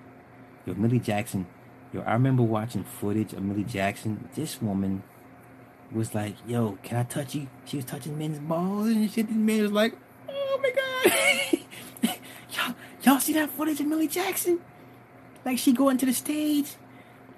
[0.65, 1.45] Yo, Millie Jackson.
[1.91, 4.29] Yo, I remember watching footage of Millie Jackson.
[4.35, 5.03] This woman
[5.91, 7.47] was like, yo, can I touch you?
[7.65, 9.27] She was touching men's balls and shit.
[9.27, 9.93] And man was like,
[10.29, 11.59] oh my God.
[12.53, 14.61] y'all, y'all see that footage of Millie Jackson?
[15.43, 16.75] Like she going to the stage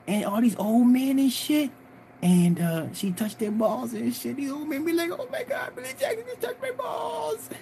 [0.05, 1.71] and all these old men and shit.
[2.22, 4.38] And uh, she touched their balls and shit.
[4.49, 7.49] Old men be like, oh my God, Millie Jackson just touched my balls.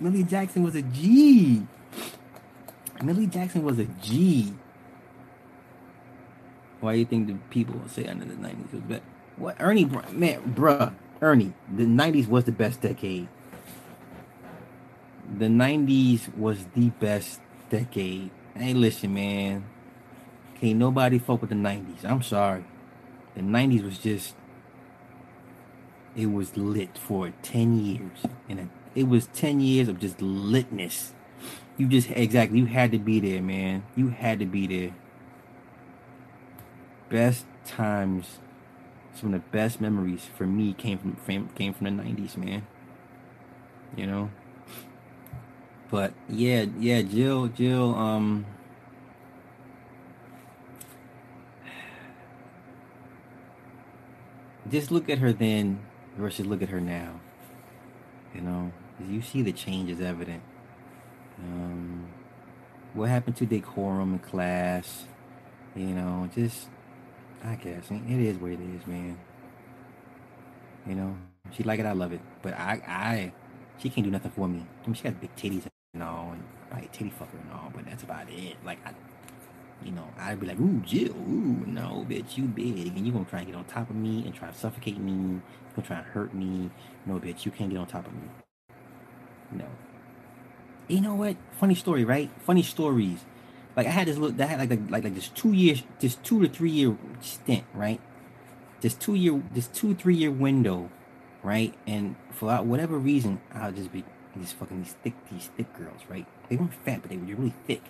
[0.00, 1.66] Millie Jackson was a G.
[3.02, 4.54] Millie Jackson was a G.
[6.80, 9.02] Why do you think the people say under the 90s was better?
[9.36, 13.28] What Ernie, man, bruh, Ernie, the 90s was the best decade.
[15.38, 17.40] The 90s was the best
[17.70, 18.30] decade.
[18.56, 19.64] Hey, listen, man.
[20.62, 22.04] Can't nobody fuck with the 90s.
[22.04, 22.64] I'm sorry.
[23.34, 24.34] The 90s was just,
[26.16, 28.26] it was lit for 10 years.
[28.48, 31.12] And it was 10 years of just litness.
[31.76, 33.82] You just, exactly, you had to be there, man.
[33.94, 34.94] You had to be there
[37.12, 38.40] best times,
[39.14, 42.66] some of the best memories for me came from came from the '90s, man.
[43.94, 44.30] You know.
[45.90, 48.46] But yeah, yeah, Jill, Jill, um.
[54.70, 55.80] Just look at her then
[56.16, 57.20] versus look at her now.
[58.34, 58.72] You know,
[59.08, 60.42] you see the change is evident.
[61.38, 62.06] Um,
[62.94, 65.04] what happened to decorum in class?
[65.74, 66.68] You know, just
[67.44, 69.18] I guess it is what it is, man.
[70.86, 71.16] You know,
[71.50, 72.20] she like it, I love it.
[72.42, 73.32] But I, I,
[73.78, 74.66] she can't do nothing for me.
[74.82, 77.84] I mean, she got big titties and all, and like titty fucker and all, but
[77.84, 78.56] that's about it.
[78.64, 78.92] Like I,
[79.84, 83.24] you know, I'd be like, ooh, Jill, ooh, no, bitch, you big, and you gonna
[83.24, 85.42] try and get on top of me and try to suffocate me, you
[85.74, 86.70] gonna try to hurt me.
[87.06, 88.28] No, bitch, you can't get on top of me.
[89.50, 89.66] No.
[90.88, 91.36] You know what?
[91.52, 92.30] Funny story, right?
[92.40, 93.24] Funny stories
[93.76, 96.42] like I had this look that had like like like this two years this two
[96.42, 98.00] to three year stint, right?
[98.80, 100.90] This two year this two three year window,
[101.42, 101.74] right?
[101.86, 104.04] And for whatever reason, I'll just be
[104.36, 106.26] these fucking these thick these thick girls, right?
[106.48, 107.82] They weren't fat, but they were really thick.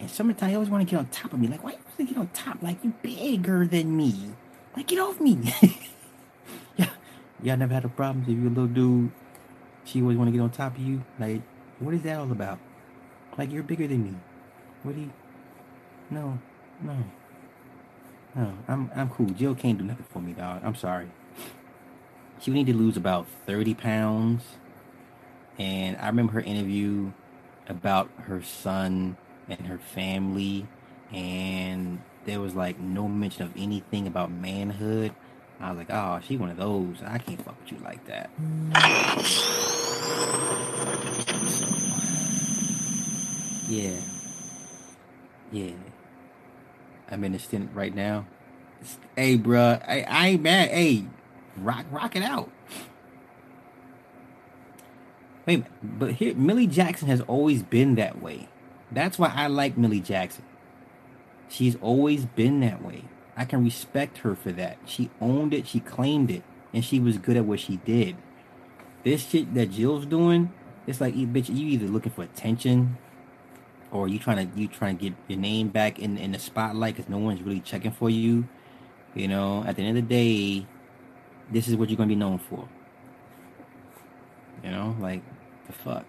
[0.00, 1.46] And sometimes they always want to get on top of me.
[1.46, 2.62] Like, why you want to get on top?
[2.62, 4.32] Like you bigger than me.
[4.74, 5.38] Like get off me.
[6.76, 6.88] yeah,
[7.42, 9.12] y'all never had a problem if you a little dude.
[9.84, 11.02] She always want to get on top of you.
[11.18, 11.42] Like,
[11.78, 12.58] what is that all about?
[13.36, 14.14] Like you're bigger than me.
[14.82, 15.12] What do you?
[16.08, 16.38] No,
[16.82, 16.96] no,
[18.34, 18.54] no.
[18.68, 19.26] I'm I'm cool.
[19.26, 20.62] Jill can't do nothing for me, dog.
[20.64, 21.10] I'm sorry.
[22.40, 24.44] She would need to lose about thirty pounds,
[25.58, 27.12] and I remember her interview
[27.68, 29.18] about her son
[29.50, 30.66] and her family,
[31.12, 35.12] and there was like no mention of anything about manhood.
[35.60, 36.96] I was like, oh, she one of those.
[37.04, 38.30] I can't fuck with you like that.
[41.46, 41.66] So,
[43.68, 44.00] yeah.
[45.52, 45.72] Yeah.
[47.10, 48.26] I'm in a stint right now.
[48.80, 49.82] It's, Hey, bruh.
[49.86, 50.70] I, I ain't mad.
[50.70, 51.04] Hey,
[51.58, 52.50] rock, rock it out.
[55.44, 58.48] Wait, but here, Millie Jackson has always been that way.
[58.92, 60.44] That's why I like Millie Jackson.
[61.48, 63.04] She's always been that way.
[63.36, 64.78] I can respect her for that.
[64.84, 68.16] She owned it, she claimed it, and she was good at what she did.
[69.04, 70.52] This shit that Jill's doing,
[70.86, 72.98] it's like, bitch, you either looking for attention
[73.90, 76.96] or you trying to you trying to get your name back in in the spotlight
[76.96, 78.46] because no one's really checking for you.
[79.14, 80.66] You know, at the end of the day,
[81.50, 82.68] this is what you're gonna be known for.
[84.62, 85.22] You know, like
[85.66, 86.04] the fuck.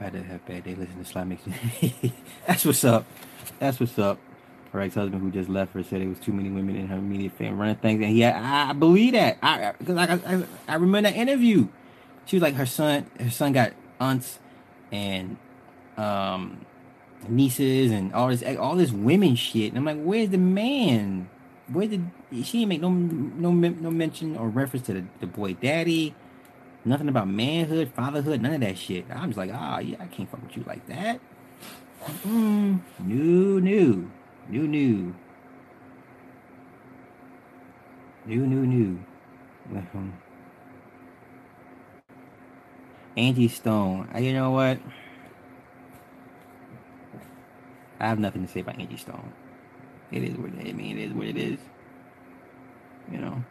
[0.00, 1.38] I had to have bad day listening to Slime
[2.46, 3.04] That's what's up.
[3.58, 4.18] That's what's up.
[4.72, 7.32] Her ex-husband, who just left her, said it was too many women in her immediate
[7.32, 9.36] family running things, and yeah, I, believe that.
[9.42, 11.68] I because I, I remember that interview.
[12.24, 13.10] She was like her son.
[13.18, 14.38] Her son got aunts
[14.92, 15.36] and
[15.96, 16.64] um
[17.28, 19.72] nieces and all this all this women shit.
[19.72, 21.28] And I'm like, where's the man?
[21.68, 22.08] Where did
[22.44, 26.14] she make no no no mention or reference to the, the boy daddy?
[26.84, 29.04] Nothing about manhood, fatherhood, none of that shit.
[29.10, 31.20] I'm just like, ah, oh, yeah, I can't fuck with you like that.
[32.24, 34.10] Mm, new, new,
[34.48, 35.14] new, new,
[38.24, 39.04] new, new, new.
[39.94, 40.14] Um,
[43.16, 44.08] Angie Stone.
[44.18, 44.80] You know what?
[48.00, 49.32] I have nothing to say about Angie Stone.
[50.10, 50.66] It is what it.
[50.66, 51.58] I mean, it is what it is.
[53.12, 53.44] You know.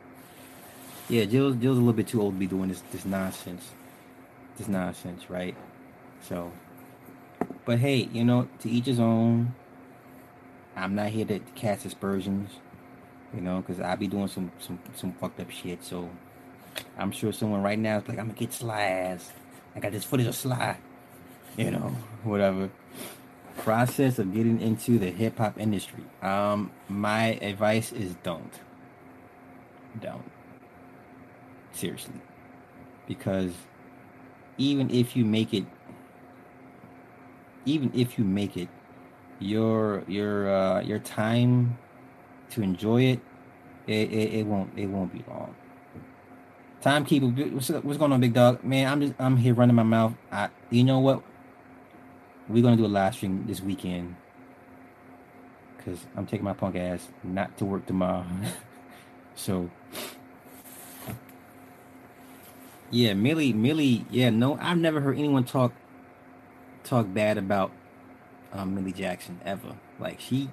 [1.09, 3.71] Yeah, Jill's Jill's a little bit too old to be doing this this nonsense.
[4.57, 5.55] This nonsense, right?
[6.21, 6.51] So,
[7.65, 9.55] but hey, you know, to each his own.
[10.75, 12.51] I'm not here to cast aspersions.
[13.33, 15.83] You know, because I be doing some some some fucked up shit.
[15.83, 16.09] So
[16.97, 19.31] I'm sure someone right now is like, I'm gonna get Sly ass.
[19.75, 20.77] I got this footage of Sly.
[21.57, 22.69] You know, whatever.
[23.57, 26.03] Process of getting into the hip hop industry.
[26.21, 28.53] Um, my advice is don't.
[29.99, 30.23] Don't.
[31.71, 32.21] Seriously.
[33.07, 33.53] Because
[34.57, 35.65] even if you make it
[37.65, 38.69] even if you make it
[39.39, 41.77] your your uh your time
[42.49, 43.19] to enjoy it
[43.87, 45.55] it, it, it won't it won't be long.
[46.81, 48.63] Timekeeper what's, what's going on big dog?
[48.63, 50.13] Man i'm just i'm here running my mouth.
[50.31, 51.23] I you know what?
[52.47, 54.15] We're gonna do a live stream this weekend.
[55.77, 58.25] Because i'm taking my punk ass not to work tomorrow.
[59.35, 59.69] So
[62.91, 65.71] yeah millie millie yeah no i've never heard anyone talk
[66.83, 67.71] talk bad about
[68.51, 69.75] um, Millie Jackson ever.
[69.99, 70.49] Like she,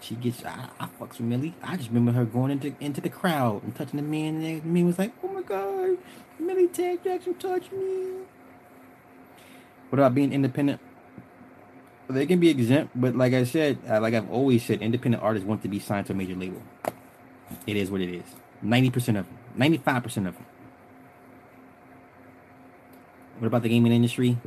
[0.00, 0.44] she gets.
[0.44, 1.54] I, I fucks with Millie.
[1.62, 4.42] I just remember her going into into the crowd and touching the man.
[4.42, 5.98] And the man was like, "Oh my god,
[6.38, 8.22] Millie Jackson touched me."
[9.90, 10.80] What about being independent?
[12.08, 15.46] They can be exempt, but like I said, uh, like I've always said, independent artists
[15.46, 16.62] want to be signed to a major label.
[17.66, 18.24] It is what it is.
[18.60, 20.44] Ninety percent of them, ninety-five percent of them.
[23.38, 24.38] What about the gaming industry?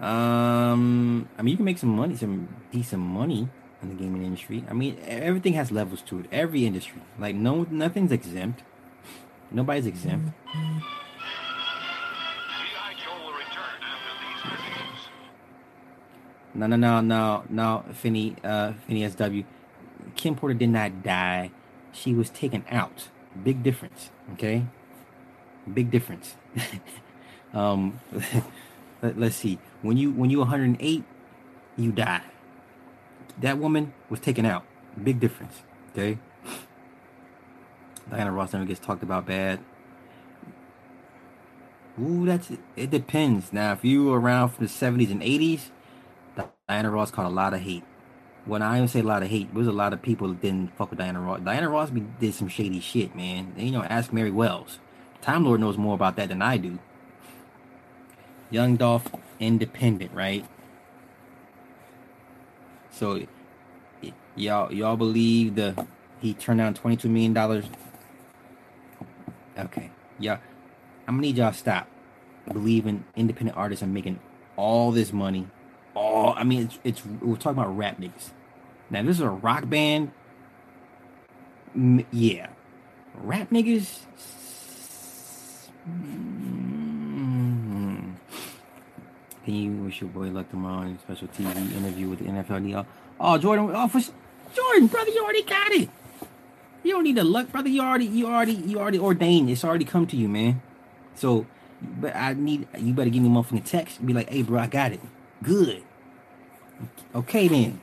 [0.00, 3.48] Um, I mean, you can make some money, some decent money
[3.82, 4.64] in the gaming industry.
[4.68, 6.26] I mean, everything has levels to it.
[6.32, 8.62] Every industry, like no, nothing's exempt.
[9.50, 10.32] Nobody's exempt.
[16.52, 19.46] No, no, no, no, no, Finny, uh, Finny SW.
[20.16, 21.50] Kim Porter did not die.
[21.92, 23.08] She was taken out.
[23.44, 24.10] Big difference.
[24.32, 24.66] Okay.
[25.72, 26.34] Big difference.
[27.54, 28.00] um.
[29.02, 29.58] Let, us see.
[29.82, 31.04] When you when you 108,
[31.76, 32.22] you die.
[33.40, 34.64] That woman was taken out.
[35.02, 35.62] Big difference.
[35.92, 36.18] Okay.
[38.10, 39.60] Diana Ross never gets talked about bad.
[42.00, 43.52] Ooh, that's it depends.
[43.52, 45.70] Now, if you were around from the 70s and 80s,
[46.68, 47.84] Diana Ross caught a lot of hate.
[48.46, 50.40] When I even say a lot of hate, there was a lot of people that
[50.40, 51.40] didn't fuck with Diana Ross.
[51.40, 51.90] Diana Ross
[52.20, 53.54] did some shady shit, man.
[53.56, 54.78] You know, ask Mary Wells.
[55.20, 56.78] Time Lord knows more about that than I do.
[58.50, 60.44] Young Dolph independent, right?
[62.90, 63.22] So
[64.36, 65.86] y'all y'all believe the
[66.20, 67.64] he turned down twenty two million dollars.
[69.58, 70.38] Okay, yeah,
[71.06, 71.88] I'm gonna need y'all stop
[72.52, 74.18] believing independent artists are making
[74.56, 75.46] all this money.
[75.94, 78.30] All I mean, it's, it's we're talking about rap niggas.
[78.90, 80.12] Now this is a rock band.
[82.10, 82.48] Yeah,
[83.14, 84.00] rap niggas.
[89.50, 92.86] You wish your boy luck tomorrow special TV interview with the NFL?
[93.18, 93.88] Oh, Jordan, oh,
[94.54, 95.88] Jordan, brother, you already got it.
[96.82, 97.68] You don't need the luck, brother.
[97.68, 99.50] You already, you already, you already ordained.
[99.50, 100.62] It's already come to you, man.
[101.14, 101.46] So,
[101.82, 104.04] but I need you better give me a motherfucking text.
[104.04, 105.00] Be like, hey, bro, I got it.
[105.42, 105.82] Good.
[107.14, 107.80] Okay, then.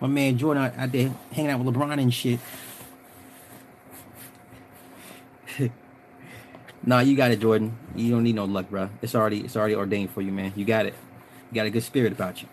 [0.00, 2.38] My man Jordan out there hanging out with LeBron and shit.
[6.88, 7.76] Nah, you got it, Jordan.
[7.94, 8.88] You don't need no luck, bro.
[9.02, 10.52] It's already it's already ordained for you, man.
[10.56, 10.94] You got it.
[11.50, 12.48] You got a good spirit about you.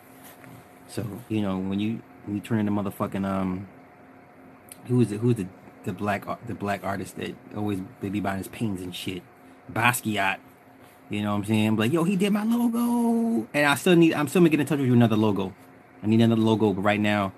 [0.88, 3.68] So you know when you when you turn into motherfucking um,
[4.88, 5.20] who is it?
[5.22, 5.48] Who's the
[5.86, 9.24] the black the black artist that always they be buying his paintings and shit?
[9.72, 10.38] Basquiat.
[11.10, 11.76] You know what I'm saying?
[11.76, 14.14] Like, yo, he did my logo, and I still need.
[14.14, 15.54] I'm still gonna get in touch with you another logo.
[16.04, 17.32] I need another logo, but right now,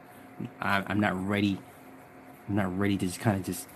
[0.61, 1.59] I, I'm not ready.
[2.47, 3.67] I'm not ready to just kind of just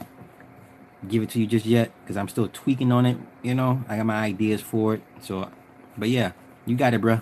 [1.08, 3.18] give it to you just yet because I'm still tweaking on it.
[3.42, 5.02] You know, I got my ideas for it.
[5.22, 5.50] So,
[5.98, 6.32] but yeah,
[6.66, 7.22] you got it, bro.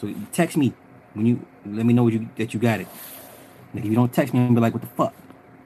[0.00, 0.72] So text me
[1.14, 2.88] when you let me know you, that you got it.
[3.74, 5.14] Like if you don't text me, I'm be like, what the fuck?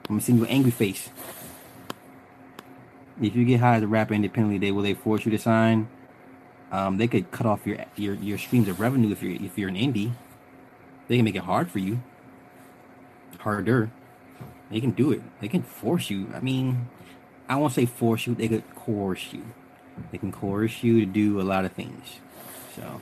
[0.07, 1.09] I'm gonna send you an angry face.
[3.21, 5.87] If you get hired as a rapper independently, they will they force you to sign.
[6.71, 9.69] Um, they could cut off your your your streams of revenue if you're if you're
[9.69, 10.11] an indie.
[11.07, 12.01] They can make it hard for you.
[13.39, 13.91] Harder.
[14.71, 15.21] They can do it.
[15.39, 16.27] They can force you.
[16.33, 16.89] I mean,
[17.47, 19.43] I won't say force you, they could coerce you.
[20.11, 22.19] They can coerce you to do a lot of things.
[22.75, 23.01] So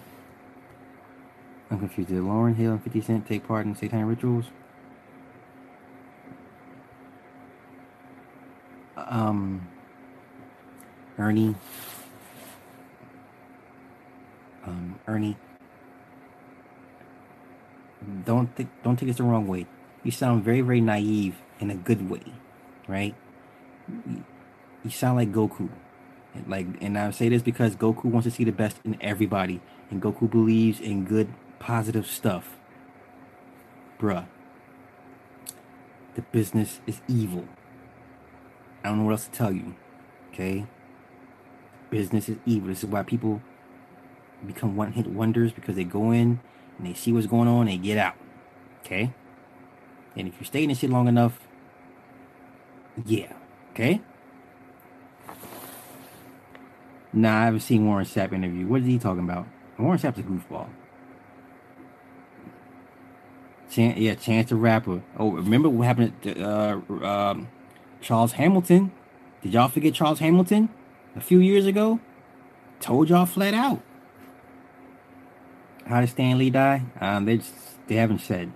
[1.71, 2.09] I'm confused.
[2.09, 4.45] Did Lauryn Hill and 50 Cent take part in satanic rituals?
[8.97, 9.67] Um
[11.17, 11.55] Ernie
[14.65, 15.37] um Ernie
[18.25, 19.65] don't think don't take this the wrong way.
[20.03, 22.23] You sound very, very naive in a good way,
[22.87, 23.15] right?
[24.83, 25.69] You sound like Goku.
[26.47, 30.01] Like, and I say this because Goku wants to see the best in everybody, and
[30.01, 32.57] Goku believes in good, positive stuff.
[33.99, 34.25] Bruh,
[36.15, 37.45] The business is evil.
[38.83, 39.75] I don't know what else to tell you.
[40.33, 40.65] Okay?
[41.89, 42.69] Business is evil.
[42.69, 43.41] This is why people
[44.45, 46.41] become one hit wonders because they go in
[46.77, 48.15] and they see what's going on and they get out.
[48.81, 49.13] Okay?
[50.17, 51.39] And if you stay in this shit long enough,
[53.05, 53.33] yeah.
[53.71, 54.01] Okay?
[57.13, 58.65] Nah, I haven't seen Warren Sapp interview.
[58.65, 59.47] What is he talking about?
[59.77, 60.67] Warren Sapp's a goofball.
[63.69, 65.03] Chan- yeah, Chance the Rapper.
[65.17, 67.47] Oh, remember what happened to uh, um,
[68.01, 68.91] Charles Hamilton?
[69.41, 70.69] Did y'all forget Charles Hamilton
[71.15, 71.99] a few years ago?
[72.79, 73.81] Told y'all flat out.
[75.85, 76.83] How did Stan Lee die?
[76.99, 77.53] Um, they just,
[77.87, 78.51] they haven't said.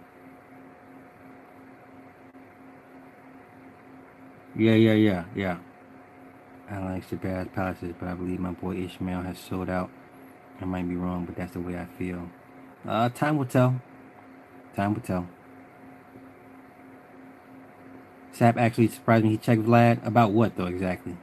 [4.56, 5.58] Yeah, yeah, yeah, yeah.
[6.70, 9.90] I like Shabazz Palaces, but I believe my boy Ishmael has sold out.
[10.60, 12.30] I might be wrong, but that's the way I feel.
[12.86, 13.80] Uh, time will tell.
[14.76, 15.28] Time will tell.
[18.34, 19.32] Sapp actually surprised me.
[19.32, 21.18] He checked Vlad about what though exactly?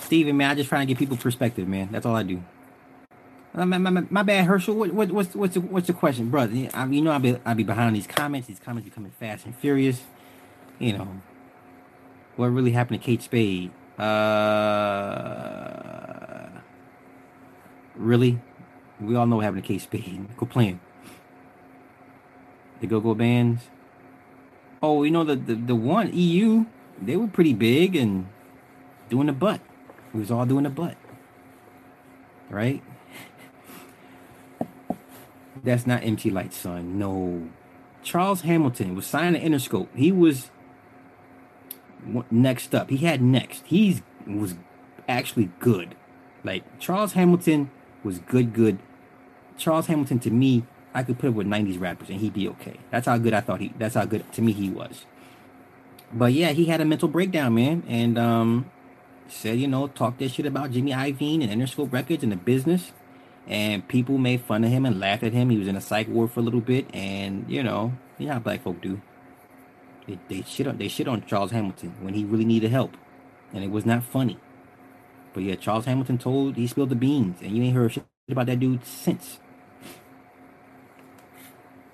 [0.00, 1.88] Steven, man, I just trying to give people perspective, man.
[1.90, 2.42] That's all I do.
[3.54, 4.74] Uh, my, my, my bad, Herschel.
[4.74, 6.68] What, what, what's what's the, what's the question, brother?
[6.74, 8.48] I, you know, I be I be behind these comments.
[8.48, 10.02] These comments becoming fast and furious.
[10.78, 11.08] You know,
[12.36, 13.70] what really happened to Kate Spade?
[13.98, 14.08] Uh,
[17.94, 18.40] really?
[19.00, 20.36] We all know what happened to Kate Spade.
[20.36, 20.80] Go playing.
[22.80, 23.62] The Go Go Bands.
[24.82, 26.66] Oh, you know the, the the one EU.
[27.00, 28.28] They were pretty big and
[29.08, 29.60] doing the butt.
[30.12, 30.96] We was all doing the butt.
[32.50, 32.82] Right?
[35.62, 36.98] That's not MC Lyte, son.
[36.98, 37.48] No.
[38.02, 39.88] Charles Hamilton was signed to Interscope.
[39.94, 40.50] He was
[42.30, 42.90] next up.
[42.90, 43.64] He had next.
[43.66, 44.54] He's was
[45.08, 45.94] actually good.
[46.42, 47.70] Like Charles Hamilton
[48.02, 48.78] was good, good.
[49.56, 52.78] Charles Hamilton to me, I could put him with '90s rappers and he'd be okay.
[52.90, 53.72] That's how good I thought he.
[53.78, 55.04] That's how good to me he was.
[56.12, 58.70] But yeah, he had a mental breakdown, man, and um,
[59.28, 62.92] said you know talk that shit about Jimmy Iovine and Interscope Records and the business
[63.46, 65.50] and people made fun of him and laughed at him.
[65.50, 68.34] He was in a psych ward for a little bit, and you know, you know
[68.34, 69.00] how black folk do.
[70.06, 72.96] They, they shit on they shit on Charles Hamilton when he really needed help,
[73.52, 74.38] and it was not funny.
[75.34, 78.46] But yeah, Charles Hamilton told he spilled the beans, and you ain't heard shit about
[78.46, 79.38] that dude since.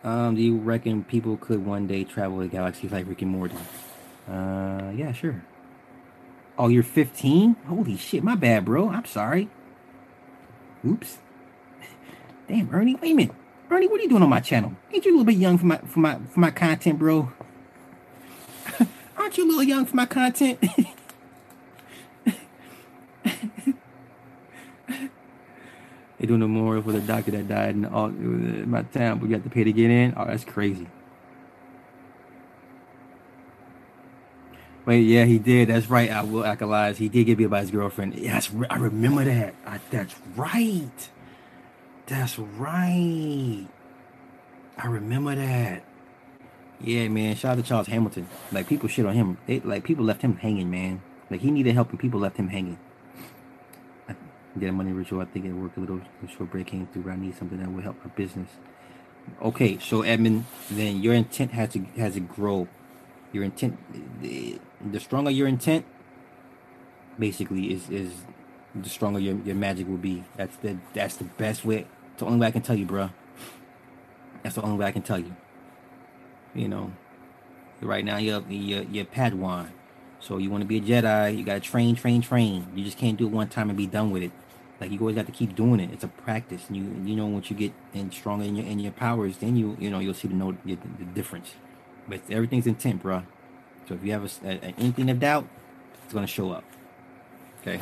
[0.04, 3.56] Um, do you reckon people could one day travel the galaxy like Rick and Morty?
[4.28, 5.44] Uh, yeah, sure.
[6.58, 7.56] Oh, you're 15?
[7.68, 8.88] Holy shit, my bad, bro.
[8.90, 9.50] I'm sorry.
[10.86, 11.18] Oops.
[12.48, 13.34] Damn, Ernie, wait a minute.
[13.70, 14.74] Ernie, what are you doing on my channel?
[14.92, 17.32] Ain't you a little bit young for my for my for my content, bro?
[19.20, 20.58] Aren't you a little young for my content?
[26.18, 29.28] they doing a memorial for the doctor that died in, all, in my town, but
[29.28, 30.14] we got to pay to get in.
[30.16, 30.86] Oh, that's crazy.
[34.86, 35.68] Wait, yeah, he did.
[35.68, 36.10] That's right.
[36.10, 36.96] I will alkalize.
[36.96, 38.14] He did get beat by his girlfriend.
[38.14, 39.54] Yes, I remember that.
[39.66, 41.10] I, that's right.
[42.06, 43.66] That's right.
[44.78, 45.84] I remember that.
[46.82, 47.36] Yeah, man.
[47.36, 48.28] Shout out to Charles Hamilton.
[48.52, 49.38] Like people shit on him.
[49.64, 51.02] Like people left him hanging, man.
[51.30, 52.78] Like he needed help and people left him hanging.
[54.08, 54.16] I
[54.58, 55.20] did a money ritual.
[55.20, 56.00] I think it worked a little.
[56.28, 57.02] Short break came through.
[57.02, 58.48] But I need something that will help my business.
[59.42, 62.68] Okay, so Edmund, then your intent has to has to grow.
[63.32, 63.78] Your intent,
[64.22, 65.84] the, the stronger your intent,
[67.18, 68.12] basically is is
[68.74, 70.24] the stronger your, your magic will be.
[70.36, 73.10] That's the that's the best way It's the only way I can tell you, bro.
[74.42, 75.36] That's the only way I can tell you.
[76.54, 76.92] You know,
[77.80, 79.68] right now you're you're, you're Padawan,
[80.18, 81.36] so you want to be a Jedi.
[81.36, 82.66] You gotta train, train, train.
[82.74, 84.32] You just can't do it one time and be done with it.
[84.80, 85.90] Like you always got to keep doing it.
[85.92, 86.62] It's a practice.
[86.68, 89.56] And you you know once you get in stronger in your in your powers, then
[89.56, 91.54] you you know you'll see the know the, the difference.
[92.08, 93.24] But everything's intent, bro.
[93.88, 95.46] So if you have a, a, an inkling of doubt,
[96.04, 96.64] it's gonna show up.
[97.60, 97.80] Okay.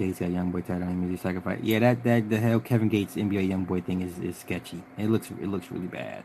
[0.00, 1.36] Gates got young boy title on music.
[1.62, 4.82] Yeah, that that the hell Kevin Gates NBA YoungBoy thing is, is sketchy.
[4.96, 6.24] It looks it looks really bad.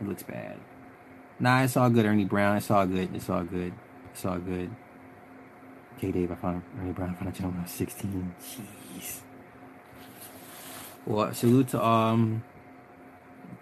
[0.00, 0.56] It looks bad.
[1.38, 2.56] Nah, it's all good, Ernie Brown.
[2.56, 3.14] It's all good.
[3.14, 3.72] It's all good.
[4.12, 4.74] It's all good.
[6.00, 7.10] K Dave, I found Ernie Brown.
[7.10, 8.34] I found a channel when I was 16.
[8.42, 9.20] Jeez.
[11.06, 12.42] Well, salute to um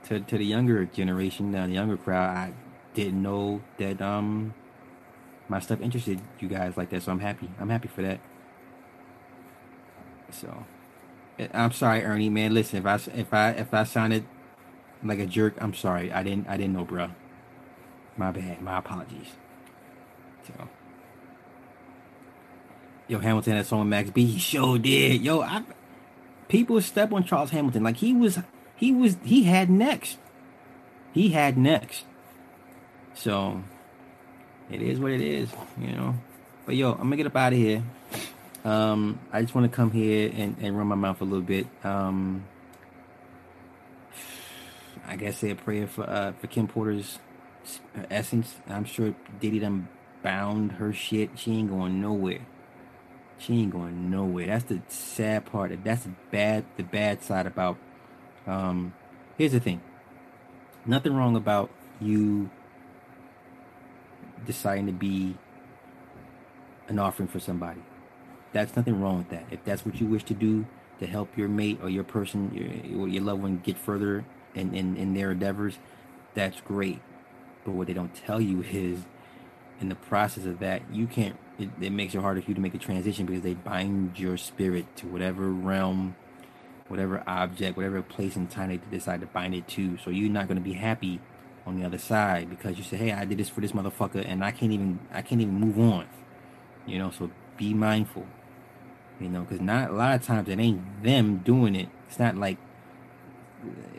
[0.04, 2.34] to to the younger generation, uh, the younger crowd.
[2.34, 2.52] I
[2.94, 4.54] didn't know that um
[5.46, 7.50] my stuff interested you guys like that, so I'm happy.
[7.60, 8.18] I'm happy for that.
[10.40, 10.64] So,
[11.38, 12.52] eh, I'm sorry, Ernie, man.
[12.52, 14.24] Listen, if I if I if I sounded
[15.02, 16.12] like a jerk, I'm sorry.
[16.12, 17.10] I didn't I didn't know, bro.
[18.16, 18.60] My bad.
[18.62, 19.32] My apologies.
[20.46, 20.68] So,
[23.08, 24.24] yo, Hamilton had song Max B.
[24.24, 25.22] He sure did.
[25.22, 25.62] Yo, I
[26.48, 28.38] people step on Charles Hamilton like he was
[28.76, 30.18] he was he had next.
[31.12, 32.04] He had next.
[33.14, 33.62] So
[34.70, 35.48] it is what it is,
[35.80, 36.14] you know.
[36.66, 37.82] But yo, I'm gonna get up out of here.
[38.66, 41.68] Um, I just want to come here and, and run my mouth a little bit.
[41.84, 42.44] Um,
[45.06, 47.20] I guess say a prayer for uh, for Kim Porter's
[48.10, 48.56] essence.
[48.68, 49.86] I'm sure Diddy done
[50.20, 51.30] bound her shit.
[51.36, 52.44] She ain't going nowhere.
[53.38, 54.48] She ain't going nowhere.
[54.48, 55.70] That's the sad part.
[55.84, 57.76] That's the bad the bad side about
[58.48, 58.94] um
[59.38, 59.80] here's the thing.
[60.84, 61.70] Nothing wrong about
[62.00, 62.50] you
[64.44, 65.36] deciding to be
[66.88, 67.82] an offering for somebody.
[68.56, 69.44] That's nothing wrong with that.
[69.50, 70.64] If that's what you wish to do
[70.98, 74.24] to help your mate or your person, your, your loved one get further
[74.54, 75.78] in, in, in their endeavors,
[76.32, 77.02] that's great.
[77.66, 79.00] But what they don't tell you is
[79.78, 82.60] in the process of that, you can't, it, it makes it harder for you to
[82.62, 86.16] make a transition because they bind your spirit to whatever realm,
[86.88, 89.98] whatever object, whatever place and time they decide to bind it to.
[89.98, 91.20] So you're not going to be happy
[91.66, 94.42] on the other side because you say, hey, I did this for this motherfucker and
[94.42, 96.06] I can't even, I can't even move on.
[96.86, 98.26] You know, so be mindful.
[99.20, 101.88] You know, because not a lot of times it ain't them doing it.
[102.08, 102.58] It's not like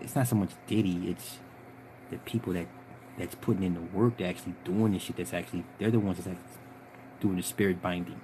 [0.02, 1.10] it's not so much Diddy.
[1.10, 1.40] It's
[2.12, 2.68] the people that
[3.18, 5.18] that's putting in the work, that actually doing the shit.
[5.18, 6.40] That's actually they're the ones that's
[7.20, 8.22] doing the spirit binding.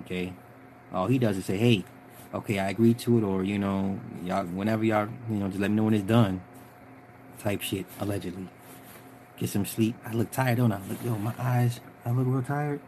[0.00, 0.34] Okay,
[0.92, 1.84] all he does is say, "Hey,
[2.34, 5.70] okay, I agree to it," or you know, y'all, whenever y'all, you know, just let
[5.70, 6.42] me know when it's done.
[7.38, 8.48] Type shit, allegedly.
[9.38, 9.94] Get some sleep.
[10.04, 10.80] I look tired, don't I?
[10.88, 11.80] Look, yo, my eyes.
[12.04, 12.80] I look real tired.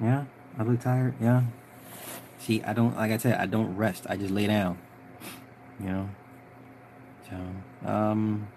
[0.00, 0.24] Yeah,
[0.58, 1.14] I look tired.
[1.20, 1.42] Yeah.
[2.44, 4.04] See, I don't like I said, I don't rest.
[4.06, 4.78] I just lay down.
[5.80, 6.10] You know.
[7.30, 8.48] So, um,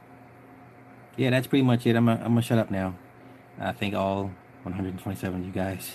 [1.15, 1.95] yeah, that's pretty much it.
[1.95, 2.95] I'm gonna, I'm gonna shut up now.
[3.57, 4.31] I thank all
[4.63, 5.93] 127 of you guys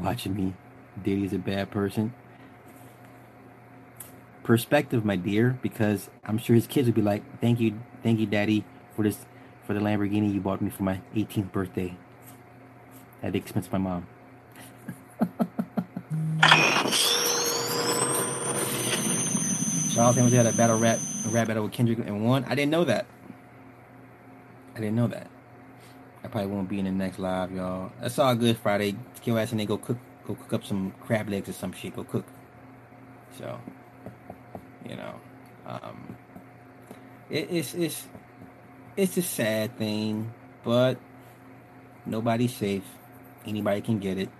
[0.00, 0.54] watching me.
[1.00, 2.12] Diddy is a bad person.
[4.42, 8.26] Perspective, my dear, because I'm sure his kids would be like, "Thank you, thank you,
[8.26, 8.64] Daddy,
[8.96, 9.18] for this,
[9.64, 11.96] for the Lamborghini you bought me for my 18th birthday."
[13.22, 14.06] At the expense of my mom.
[20.00, 22.42] Charles Hamilton had a battle rap, a rap battle with Kendrick and won.
[22.46, 23.04] I didn't know that.
[24.74, 25.26] I didn't know that.
[26.24, 27.92] I probably won't be in the next live, y'all.
[28.00, 28.56] That's all good.
[28.56, 31.72] Friday, kill ass and they go cook, go cook up some crab legs or some
[31.74, 31.94] shit.
[31.94, 32.24] Go cook.
[33.36, 33.60] So,
[34.88, 35.14] you know,
[35.66, 36.16] um,
[37.28, 38.06] it, it's it's
[38.96, 40.32] it's a sad thing,
[40.64, 40.96] but
[42.06, 42.84] nobody's safe.
[43.44, 44.30] Anybody can get it.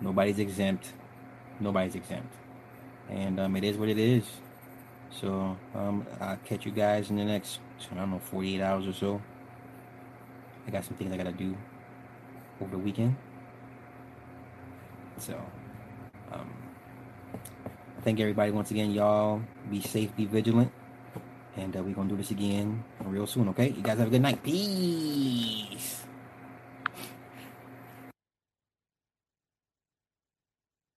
[0.00, 0.92] Nobody's exempt.
[1.58, 2.32] Nobody's exempt.
[3.08, 4.22] And um, it is what it is.
[5.10, 7.60] So um, I'll catch you guys in the next,
[7.90, 9.22] I don't know, 48 hours or so.
[10.66, 11.56] I got some things I got to do
[12.60, 13.16] over the weekend.
[15.18, 15.34] So,
[16.32, 16.50] um,
[18.02, 18.92] thank everybody once again.
[18.92, 20.70] Y'all be safe, be vigilant.
[21.56, 23.70] And uh, we're to do this again real soon, okay?
[23.70, 24.42] You guys have a good night.
[24.42, 25.99] Peace.